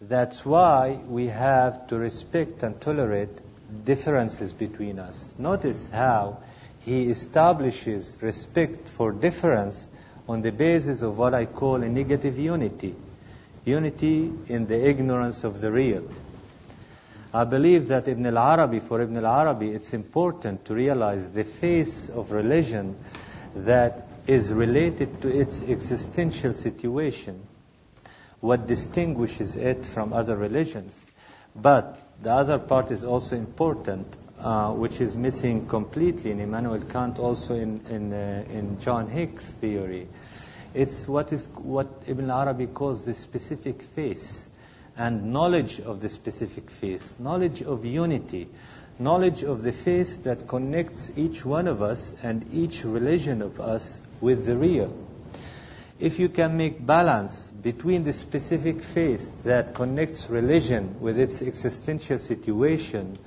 that's 0.00 0.44
why 0.44 1.00
we 1.06 1.26
have 1.28 1.86
to 1.86 1.96
respect 1.96 2.62
and 2.62 2.78
tolerate 2.80 3.40
differences 3.84 4.52
between 4.52 4.98
us. 4.98 5.32
Notice 5.38 5.88
how 5.90 6.42
he 6.80 7.10
establishes 7.10 8.14
respect 8.20 8.90
for 8.96 9.10
difference 9.10 9.88
on 10.28 10.42
the 10.42 10.52
basis 10.52 11.00
of 11.00 11.16
what 11.16 11.32
I 11.32 11.46
call 11.46 11.82
a 11.82 11.88
negative 11.88 12.36
unity. 12.36 12.94
Unity 13.64 14.30
in 14.48 14.66
the 14.66 14.86
ignorance 14.86 15.44
of 15.44 15.62
the 15.62 15.72
real. 15.72 16.06
I 17.32 17.44
believe 17.44 17.88
that 17.88 18.06
Ibn 18.06 18.26
al-Arabi, 18.26 18.80
for 18.80 19.00
Ibn 19.00 19.16
al-Arabi, 19.16 19.70
it's 19.70 19.94
important 19.94 20.66
to 20.66 20.74
realize 20.74 21.28
the 21.30 21.44
face 21.44 22.10
of 22.10 22.30
religion 22.30 22.96
that 23.56 24.06
is 24.26 24.50
related 24.52 25.20
to 25.22 25.28
its 25.28 25.62
existential 25.62 26.52
situation, 26.52 27.46
what 28.40 28.66
distinguishes 28.66 29.54
it 29.56 29.84
from 29.92 30.12
other 30.12 30.36
religions. 30.36 30.94
But 31.54 31.98
the 32.22 32.32
other 32.32 32.58
part 32.58 32.90
is 32.90 33.04
also 33.04 33.36
important, 33.36 34.16
uh, 34.38 34.72
which 34.72 35.00
is 35.00 35.14
missing 35.16 35.68
completely 35.68 36.30
in 36.30 36.40
Immanuel 36.40 36.82
Kant, 36.90 37.18
also 37.18 37.54
in, 37.54 37.80
in, 37.86 38.12
uh, 38.12 38.44
in 38.48 38.80
John 38.80 39.08
Hicks' 39.08 39.44
theory. 39.60 40.08
It's 40.74 41.06
what, 41.06 41.32
is, 41.32 41.46
what 41.56 41.88
Ibn 42.06 42.30
Arabi 42.30 42.66
calls 42.66 43.04
the 43.04 43.14
specific 43.14 43.82
face 43.94 44.48
and 44.96 45.32
knowledge 45.32 45.80
of 45.80 46.00
the 46.00 46.08
specific 46.08 46.70
face, 46.70 47.12
knowledge 47.18 47.62
of 47.62 47.84
unity, 47.84 48.48
knowledge 48.98 49.42
of 49.42 49.62
the 49.62 49.72
face 49.72 50.16
that 50.24 50.48
connects 50.48 51.10
each 51.16 51.44
one 51.44 51.66
of 51.66 51.82
us 51.82 52.14
and 52.22 52.44
each 52.52 52.84
religion 52.84 53.42
of 53.42 53.60
us 53.60 53.98
with 54.24 54.46
the 54.46 54.56
real. 54.56 54.90
If 56.00 56.18
you 56.18 56.28
can 56.28 56.56
make 56.56 56.84
balance 56.84 57.52
between 57.62 58.02
the 58.02 58.12
specific 58.12 58.82
faith 58.82 59.22
that 59.44 59.74
connects 59.74 60.26
religion 60.28 60.96
with 61.00 61.18
its 61.18 61.40
existential 61.42 62.18
situation 62.18 63.18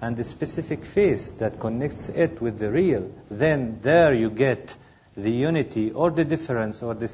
and 0.00 0.16
the 0.16 0.24
specific 0.24 0.84
faith 0.84 1.38
that 1.38 1.60
connects 1.60 2.08
it 2.08 2.40
with 2.40 2.58
the 2.58 2.72
real, 2.72 3.12
then 3.30 3.78
there 3.82 4.12
you 4.12 4.30
get 4.30 4.74
the 5.16 5.30
unity 5.30 5.92
or 5.92 6.10
the 6.10 6.24
difference 6.24 6.82
or 6.82 6.94
the 6.94 7.10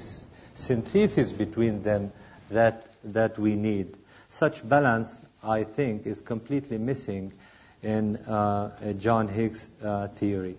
synthesis 0.54 1.32
between 1.32 1.82
them 1.82 2.12
that, 2.50 2.88
that 3.04 3.38
we 3.38 3.54
need. 3.54 3.98
Such 4.28 4.66
balance, 4.66 5.08
I 5.42 5.64
think, 5.64 6.06
is 6.06 6.20
completely 6.20 6.78
missing 6.78 7.32
in 7.82 8.16
uh, 8.16 8.92
John 8.94 9.28
Hicks' 9.28 9.66
uh, 9.84 10.08
theory. 10.18 10.56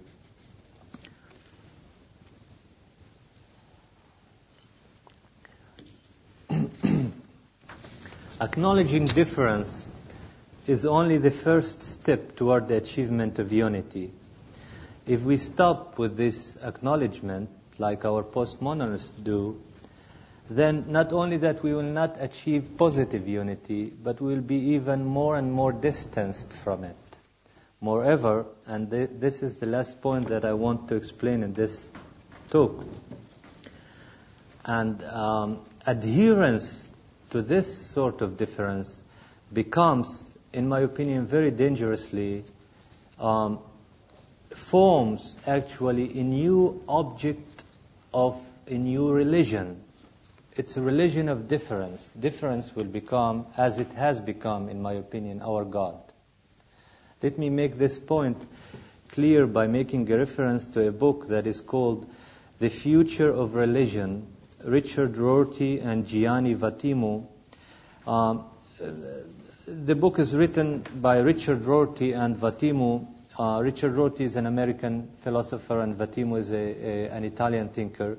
Acknowledging 8.41 9.05
difference 9.05 9.85
is 10.65 10.85
only 10.85 11.19
the 11.19 11.29
first 11.29 11.83
step 11.83 12.35
toward 12.35 12.67
the 12.67 12.75
achievement 12.75 13.37
of 13.37 13.51
unity. 13.51 14.11
If 15.05 15.21
we 15.21 15.37
stop 15.37 15.99
with 15.99 16.17
this 16.17 16.57
acknowledgement, 16.63 17.49
like 17.77 18.05
our 18.05 18.23
postmodernists 18.23 19.11
do, 19.23 19.61
then 20.49 20.85
not 20.87 21.13
only 21.13 21.37
that 21.37 21.61
we 21.61 21.73
will 21.73 21.83
not 21.83 22.17
achieve 22.19 22.71
positive 22.75 23.27
unity, 23.27 23.93
but 24.03 24.19
we 24.19 24.33
will 24.33 24.41
be 24.41 24.57
even 24.73 25.05
more 25.05 25.37
and 25.37 25.53
more 25.53 25.71
distanced 25.71 26.53
from 26.63 26.83
it. 26.83 26.95
Moreover, 27.81 28.45
and 28.65 28.89
th- 28.89 29.09
this 29.19 29.43
is 29.43 29.57
the 29.57 29.67
last 29.67 30.01
point 30.01 30.27
that 30.29 30.43
I 30.43 30.53
want 30.53 30.87
to 30.89 30.95
explain 30.95 31.43
in 31.43 31.53
this 31.53 31.85
talk, 32.49 32.83
and 34.65 35.03
um, 35.03 35.65
adherence 35.85 36.89
to 37.33 37.41
this 37.41 37.91
sort 37.93 38.21
of 38.21 38.37
difference 38.37 39.03
becomes, 39.51 40.33
in 40.53 40.67
my 40.67 40.79
opinion, 40.79 41.27
very 41.27 41.51
dangerously 41.51 42.45
um, 43.19 43.59
forms 44.71 45.35
actually 45.45 46.17
a 46.17 46.23
new 46.23 46.81
object 46.87 47.63
of 48.13 48.39
a 48.67 48.73
new 48.73 49.11
religion 49.11 49.83
it's 50.55 50.77
a 50.77 50.81
religion 50.81 51.29
of 51.29 51.47
difference. 51.47 52.01
Difference 52.19 52.75
will 52.75 52.85
become, 52.85 53.47
as 53.57 53.79
it 53.79 53.91
has 53.93 54.19
become, 54.19 54.69
in 54.69 54.81
my 54.81 54.93
opinion, 54.93 55.41
our 55.41 55.65
God. 55.65 55.99
Let 57.23 57.39
me 57.39 57.49
make 57.49 57.77
this 57.77 57.97
point 57.97 58.45
clear 59.11 59.47
by 59.47 59.65
making 59.65 60.11
a 60.11 60.17
reference 60.17 60.67
to 60.69 60.87
a 60.87 60.91
book 60.91 61.27
that 61.29 61.47
is 61.47 61.59
called 61.59 62.05
The 62.59 62.69
Future 62.69 63.31
of 63.31 63.55
Religion, 63.55 64.27
Richard 64.65 65.17
Rorty 65.17 65.79
and 65.79 66.05
Gianni 66.05 66.55
Vattimo. 66.55 67.27
Um, 68.07 68.45
the 69.67 69.95
book 69.95 70.19
is 70.19 70.33
written 70.33 70.85
by 71.01 71.19
Richard 71.19 71.65
Rorty 71.65 72.13
and 72.13 72.35
Vattimo. 72.37 73.07
Uh, 73.37 73.61
Richard 73.63 73.93
Rorty 73.93 74.25
is 74.25 74.35
an 74.35 74.45
American 74.45 75.09
philosopher 75.23 75.81
and 75.81 75.97
Vattimo 75.97 76.39
is 76.39 76.51
a, 76.51 76.55
a, 76.55 77.09
an 77.09 77.23
Italian 77.23 77.69
thinker. 77.69 78.17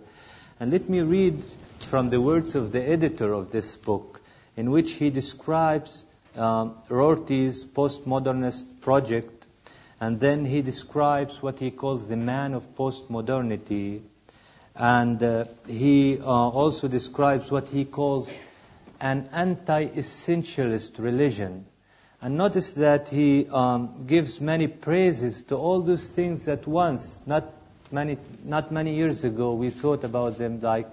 And 0.60 0.70
let 0.70 0.88
me 0.88 1.00
read 1.00 1.44
from 1.90 2.10
the 2.10 2.20
words 2.20 2.54
of 2.54 2.72
the 2.72 2.82
editor 2.82 3.32
of 3.32 3.50
this 3.50 3.76
book, 3.76 4.20
in 4.56 4.70
which 4.70 4.92
he 4.92 5.10
describes 5.10 6.04
um, 6.36 6.76
Rorty's 6.88 7.64
postmodernist 7.64 8.80
project, 8.80 9.46
and 10.00 10.20
then 10.20 10.44
he 10.44 10.62
describes 10.62 11.42
what 11.42 11.58
he 11.58 11.70
calls 11.70 12.08
the 12.08 12.16
man 12.16 12.54
of 12.54 12.62
postmodernity, 12.76 14.02
and 14.74 15.22
uh, 15.22 15.44
he 15.66 16.18
uh, 16.20 16.24
also 16.24 16.88
describes 16.88 17.50
what 17.50 17.68
he 17.68 17.84
calls 17.84 18.30
an 19.00 19.28
anti-essentialist 19.32 20.98
religion. 20.98 21.66
And 22.20 22.36
notice 22.36 22.72
that 22.72 23.08
he 23.08 23.46
um, 23.50 24.06
gives 24.06 24.40
many 24.40 24.66
praises 24.66 25.42
to 25.44 25.56
all 25.56 25.82
those 25.82 26.06
things 26.06 26.46
that 26.46 26.66
once, 26.66 27.20
not 27.26 27.44
many, 27.92 28.18
not 28.44 28.72
many 28.72 28.96
years 28.96 29.24
ago, 29.24 29.54
we 29.54 29.70
thought 29.70 30.04
about 30.04 30.38
them 30.38 30.60
like 30.60 30.86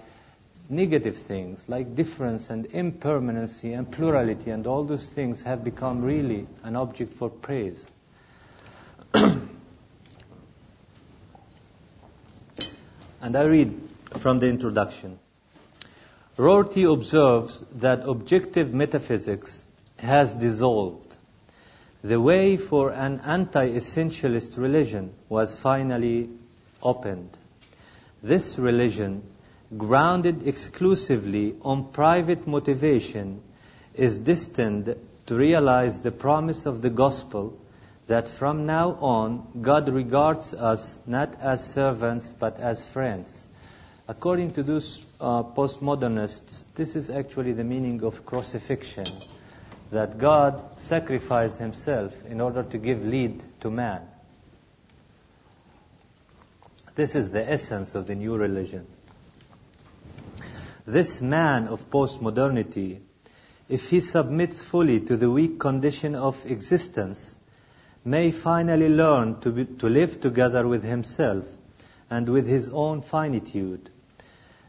negative 0.68 1.16
things 1.28 1.62
like 1.68 1.94
difference 1.94 2.48
and 2.48 2.66
impermanency 2.66 3.74
and 3.74 3.90
plurality 3.90 4.50
and 4.50 4.66
all 4.66 4.84
those 4.84 5.08
things 5.10 5.42
have 5.42 5.62
become 5.64 6.02
really 6.02 6.46
an 6.62 6.76
object 6.76 7.14
for 7.14 7.28
praise. 7.28 7.84
and 13.22 13.36
I 13.36 13.44
read 13.44 13.80
from 14.20 14.40
the 14.40 14.48
introduction. 14.48 15.18
Rorty 16.36 16.82
observes 16.82 17.64
that 17.76 18.06
objective 18.06 18.74
metaphysics 18.74 19.62
has 19.98 20.34
dissolved. 20.34 21.16
The 22.02 22.20
way 22.20 22.56
for 22.56 22.90
an 22.90 23.20
anti-essentialist 23.20 24.58
religion 24.58 25.14
was 25.28 25.56
finally 25.62 26.30
opened. 26.82 27.38
This 28.24 28.58
religion 28.58 29.22
grounded 29.78 30.46
exclusively 30.46 31.54
on 31.62 31.92
private 31.92 32.48
motivation, 32.48 33.40
is 33.94 34.18
destined 34.18 34.96
to 35.26 35.34
realize 35.36 36.00
the 36.00 36.10
promise 36.10 36.66
of 36.66 36.82
the 36.82 36.90
gospel 36.90 37.56
that 38.06 38.28
from 38.38 38.66
now 38.66 38.92
on 39.00 39.62
God 39.62 39.88
regards 39.88 40.52
us 40.54 41.00
not 41.06 41.40
as 41.40 41.64
servants 41.72 42.32
but 42.38 42.58
as 42.58 42.84
friends. 42.92 43.28
According 44.08 44.52
to 44.54 44.62
those 44.62 45.06
uh, 45.20 45.42
postmodernists, 45.42 46.64
this 46.74 46.96
is 46.96 47.08
actually 47.08 47.52
the 47.52 47.64
meaning 47.64 48.02
of 48.02 48.26
crucifixion 48.26 49.06
that 49.92 50.18
God 50.18 50.80
sacrificed 50.80 51.58
himself 51.58 52.12
in 52.26 52.40
order 52.40 52.62
to 52.64 52.78
give 52.78 53.00
lead 53.00 53.44
to 53.60 53.70
man. 53.70 54.02
This 56.94 57.14
is 57.14 57.30
the 57.30 57.50
essence 57.50 57.94
of 57.94 58.06
the 58.06 58.14
new 58.14 58.36
religion. 58.36 58.86
This 60.86 61.20
man 61.20 61.68
of 61.68 61.80
postmodernity, 61.90 63.00
if 63.68 63.82
he 63.82 64.00
submits 64.00 64.64
fully 64.64 65.00
to 65.00 65.16
the 65.16 65.30
weak 65.30 65.60
condition 65.60 66.14
of 66.14 66.34
existence, 66.44 67.34
may 68.04 68.32
finally 68.32 68.88
learn 68.88 69.40
to, 69.40 69.50
be, 69.50 69.64
to 69.64 69.86
live 69.86 70.20
together 70.20 70.66
with 70.66 70.82
himself 70.82 71.44
and 72.10 72.28
with 72.28 72.46
his 72.46 72.68
own 72.70 73.00
finitude, 73.02 73.90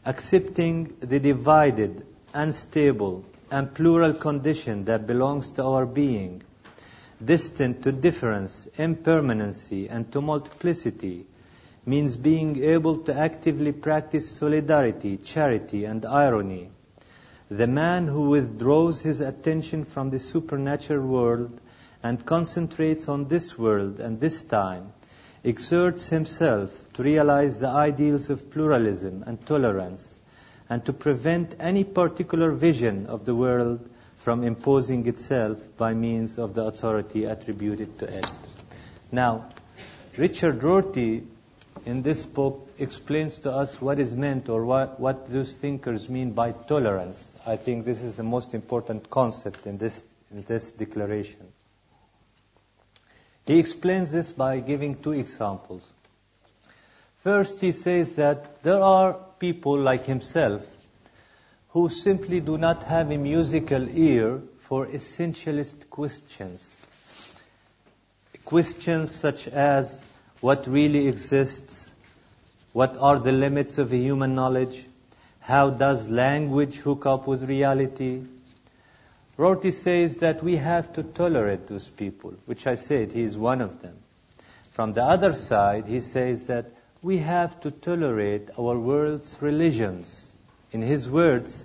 accepting 0.04 0.94
the 1.00 1.18
divided, 1.18 2.06
unstable, 2.32 3.24
and 3.50 3.74
plural 3.74 4.14
condition 4.14 4.84
that 4.84 5.06
belongs 5.06 5.50
to 5.50 5.62
our 5.64 5.86
being, 5.86 6.42
distant 7.24 7.82
to 7.82 7.92
difference, 7.92 8.66
impermanency, 8.76 9.88
and 9.88 10.10
to 10.12 10.20
multiplicity, 10.20 11.26
means 11.86 12.16
being 12.16 12.62
able 12.62 12.98
to 12.98 13.14
actively 13.14 13.72
practice 13.72 14.38
solidarity, 14.38 15.18
charity, 15.18 15.84
and 15.84 16.06
irony. 16.06 16.70
The 17.50 17.66
man 17.66 18.06
who 18.08 18.30
withdraws 18.30 19.02
his 19.02 19.20
attention 19.20 19.84
from 19.84 20.10
the 20.10 20.18
supernatural 20.18 21.06
world 21.06 21.60
and 22.04 22.24
concentrates 22.26 23.08
on 23.08 23.28
this 23.28 23.58
world 23.58 23.98
and 23.98 24.20
this 24.20 24.42
time 24.42 24.92
exerts 25.42 26.10
himself 26.10 26.70
to 26.92 27.02
realize 27.02 27.58
the 27.58 27.68
ideals 27.68 28.28
of 28.28 28.50
pluralism 28.50 29.24
and 29.26 29.44
tolerance 29.46 30.20
and 30.68 30.84
to 30.84 30.92
prevent 30.92 31.54
any 31.58 31.82
particular 31.82 32.52
vision 32.52 33.06
of 33.06 33.24
the 33.24 33.34
world 33.34 33.88
from 34.22 34.44
imposing 34.44 35.06
itself 35.06 35.58
by 35.78 35.94
means 35.94 36.38
of 36.38 36.54
the 36.54 36.62
authority 36.62 37.24
attributed 37.24 37.98
to 37.98 38.06
it. 38.18 38.26
Now, 39.10 39.50
Richard 40.18 40.62
Rorty 40.62 41.24
in 41.86 42.02
this 42.02 42.24
book 42.24 42.68
explains 42.78 43.38
to 43.40 43.50
us 43.50 43.80
what 43.80 43.98
is 43.98 44.14
meant 44.14 44.48
or 44.48 44.64
what, 44.64 45.00
what 45.00 45.32
those 45.32 45.54
thinkers 45.54 46.08
mean 46.08 46.32
by 46.32 46.52
tolerance. 46.52 47.18
I 47.46 47.56
think 47.56 47.84
this 47.84 48.00
is 48.00 48.14
the 48.14 48.22
most 48.22 48.52
important 48.54 49.10
concept 49.10 49.66
in 49.66 49.78
this, 49.78 50.00
in 50.30 50.44
this 50.44 50.70
declaration. 50.72 51.53
He 53.46 53.58
explains 53.58 54.10
this 54.10 54.32
by 54.32 54.60
giving 54.60 55.02
two 55.02 55.12
examples. 55.12 55.92
First, 57.22 57.60
he 57.60 57.72
says 57.72 58.16
that 58.16 58.62
there 58.62 58.82
are 58.82 59.18
people 59.38 59.78
like 59.78 60.02
himself 60.02 60.62
who 61.70 61.88
simply 61.88 62.40
do 62.40 62.56
not 62.56 62.82
have 62.84 63.10
a 63.10 63.18
musical 63.18 63.88
ear 63.88 64.40
for 64.68 64.86
essentialist 64.86 65.90
questions. 65.90 66.64
Questions 68.44 69.14
such 69.14 69.48
as 69.48 70.00
what 70.40 70.66
really 70.66 71.08
exists, 71.08 71.90
what 72.72 72.96
are 72.98 73.18
the 73.18 73.32
limits 73.32 73.78
of 73.78 73.90
human 73.90 74.34
knowledge, 74.34 74.86
how 75.40 75.70
does 75.70 76.08
language 76.08 76.76
hook 76.76 77.06
up 77.06 77.26
with 77.26 77.42
reality. 77.42 78.22
Rorty 79.36 79.72
says 79.72 80.16
that 80.18 80.44
we 80.44 80.56
have 80.56 80.92
to 80.92 81.02
tolerate 81.02 81.66
those 81.66 81.88
people, 81.88 82.34
which 82.46 82.66
I 82.66 82.76
said 82.76 83.12
he 83.12 83.22
is 83.22 83.36
one 83.36 83.60
of 83.60 83.82
them. 83.82 83.96
From 84.74 84.92
the 84.92 85.02
other 85.02 85.34
side, 85.34 85.86
he 85.86 86.00
says 86.00 86.46
that 86.46 86.66
we 87.02 87.18
have 87.18 87.60
to 87.60 87.70
tolerate 87.70 88.50
our 88.58 88.78
world's 88.78 89.36
religions. 89.40 90.32
In 90.72 90.82
his 90.82 91.08
words, 91.08 91.64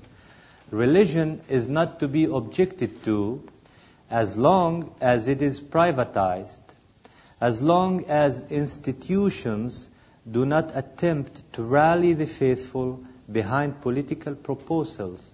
religion 0.71 1.41
is 1.47 1.67
not 1.67 1.99
to 1.99 2.07
be 2.07 2.25
objected 2.25 3.03
to 3.05 3.41
as 4.09 4.35
long 4.35 4.93
as 4.99 5.27
it 5.27 5.41
is 5.41 5.61
privatized, 5.61 6.59
as 7.39 7.61
long 7.61 8.05
as 8.05 8.43
institutions 8.49 9.89
do 10.29 10.45
not 10.45 10.71
attempt 10.75 11.43
to 11.53 11.63
rally 11.63 12.13
the 12.13 12.27
faithful 12.27 13.03
behind 13.31 13.79
political 13.81 14.35
proposals, 14.35 15.33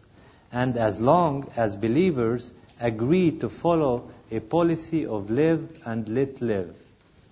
and 0.56 0.78
as 0.78 1.00
long 1.00 1.48
as 1.56 1.76
believers 1.76 2.52
agree 2.80 3.30
to 3.40 3.50
follow 3.50 4.10
a 4.32 4.40
policy 4.40 5.06
of 5.06 5.30
live 5.30 5.70
and 5.86 6.10
let 6.10 6.42
live. 6.42 6.76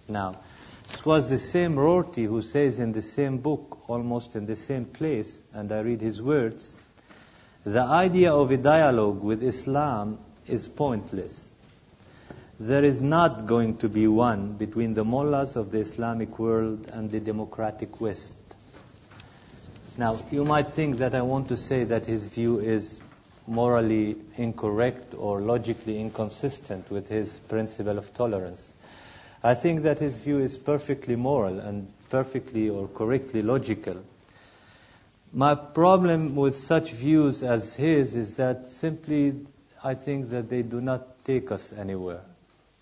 Now, 0.08 0.36
this 0.88 1.04
was 1.06 1.30
the 1.30 1.40
same 1.40 1.80
Rorty 1.80 2.26
who 2.26 2.42
says 2.44 2.78
in 2.78 2.92
the 2.92 3.02
same 3.02 3.38
book, 3.40 3.80
almost 3.88 4.36
in 4.36 4.46
the 4.46 4.56
same 4.56 4.86
place, 4.86 5.32
and 5.54 5.72
I 5.72 5.80
read 5.80 6.02
his 6.02 6.22
words 6.22 6.76
the 7.66 7.82
idea 7.82 8.34
of 8.34 8.52
a 8.52 8.58
dialogue 8.58 9.24
with 9.24 9.42
Islam 9.42 10.20
is 10.48 10.68
pointless. 10.68 11.34
There 12.60 12.84
is 12.84 13.00
not 13.00 13.48
going 13.48 13.78
to 13.78 13.88
be 13.88 14.06
one 14.08 14.54
between 14.58 14.94
the 14.94 15.06
mullahs 15.06 15.56
of 15.56 15.72
the 15.72 15.80
Islamic 15.80 16.38
world 16.40 16.90
and 16.92 17.10
the 17.10 17.22
democratic 17.22 18.02
West. 18.02 18.36
Now, 19.98 20.20
you 20.30 20.44
might 20.44 20.74
think 20.76 20.98
that 20.98 21.16
I 21.16 21.22
want 21.22 21.48
to 21.50 21.58
say 21.58 21.86
that 21.86 22.06
his 22.06 22.28
view 22.28 22.60
is 22.60 23.00
morally 23.48 24.16
incorrect 24.36 25.14
or 25.18 25.42
logically 25.42 26.00
inconsistent 26.00 26.90
with 26.90 27.08
his 27.08 27.40
principle 27.50 27.98
of 27.98 28.14
tolerance. 28.14 28.74
I 29.44 29.56
think 29.56 29.84
that 29.84 30.00
his 30.00 30.18
view 30.18 30.40
is 30.40 30.58
perfectly 30.58 31.16
moral 31.16 31.60
and 31.60 31.88
perfectly 32.10 32.70
or 32.70 32.88
correctly 32.88 33.42
logical. 33.42 33.98
My 35.34 35.56
problem 35.56 36.36
with 36.36 36.58
such 36.58 36.92
views 36.92 37.44
as 37.44 37.74
his 37.74 38.16
is 38.16 38.36
that 38.38 38.68
simply 38.68 39.34
I 39.84 39.96
think 39.96 40.30
that 40.30 40.50
they 40.50 40.62
do 40.62 40.80
not 40.80 41.26
take 41.26 41.52
us 41.52 41.74
anywhere. 41.78 42.22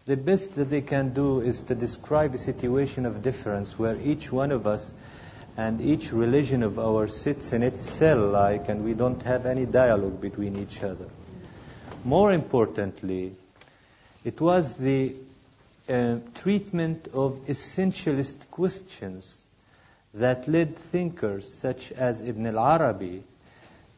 The 0.06 0.17
best 0.17 0.56
that 0.56 0.69
they 0.69 0.82
can 0.82 1.13
do 1.13 1.41
is 1.41 1.62
to 1.63 1.76
describe 1.76 2.36
a 2.36 2.38
situation 2.38 3.06
of 3.06 3.21
difference 3.21 3.80
where 3.80 3.95
each 4.00 4.32
one 4.32 4.52
of 4.52 4.67
us 4.67 4.91
and 5.57 5.81
each 5.81 6.11
religion 6.11 6.63
of 6.63 6.79
ours 6.79 7.15
sits 7.15 7.51
in 7.51 7.63
its 7.63 7.81
cell 7.97 8.29
like 8.29 8.69
and 8.69 8.83
we 8.83 8.93
don't 8.93 9.21
have 9.23 9.45
any 9.45 9.65
dialogue 9.65 10.21
between 10.21 10.55
each 10.57 10.81
other. 10.81 11.07
More 12.03 12.31
importantly, 12.31 13.33
it 14.23 14.39
was 14.39 14.71
the 14.77 15.15
uh, 15.89 16.19
treatment 16.35 17.07
of 17.13 17.33
essentialist 17.47 18.49
questions 18.49 19.41
that 20.13 20.47
led 20.47 20.77
thinkers 20.91 21.51
such 21.61 21.91
as 21.91 22.21
Ibn 22.21 22.47
al-Arabi 22.47 23.23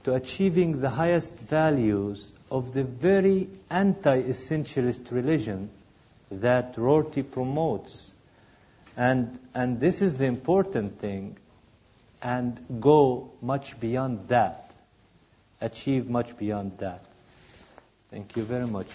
to 0.03 0.13
achieving 0.13 0.81
the 0.81 0.89
highest 0.89 1.33
values 1.49 2.31
of 2.51 2.73
the 2.73 2.83
very 2.83 3.49
anti-essentialist 3.69 5.11
religion 5.11 5.69
that 6.29 6.77
Rorty 6.77 7.23
promotes. 7.23 8.13
And, 8.95 9.39
and 9.53 9.79
this 9.79 10.01
is 10.01 10.17
the 10.17 10.25
important 10.25 10.99
thing, 10.99 11.37
and 12.23 12.59
go 12.79 13.31
much 13.41 13.79
beyond 13.79 14.29
that, 14.29 14.71
achieve 15.59 16.09
much 16.09 16.37
beyond 16.37 16.77
that. 16.79 17.03
Thank 18.09 18.37
you 18.37 18.43
very 18.43 18.65
much. 18.65 18.87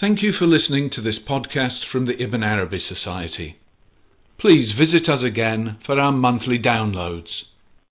Thank 0.00 0.22
you 0.22 0.32
for 0.38 0.46
listening 0.46 0.90
to 0.96 1.00
this 1.00 1.14
podcast 1.26 1.78
from 1.90 2.04
the 2.04 2.22
Ibn 2.22 2.42
Arabi 2.42 2.78
Society. 2.86 3.56
Please 4.38 4.68
visit 4.78 5.08
us 5.08 5.22
again 5.24 5.78
for 5.86 5.98
our 5.98 6.12
monthly 6.12 6.58
downloads. 6.58 7.33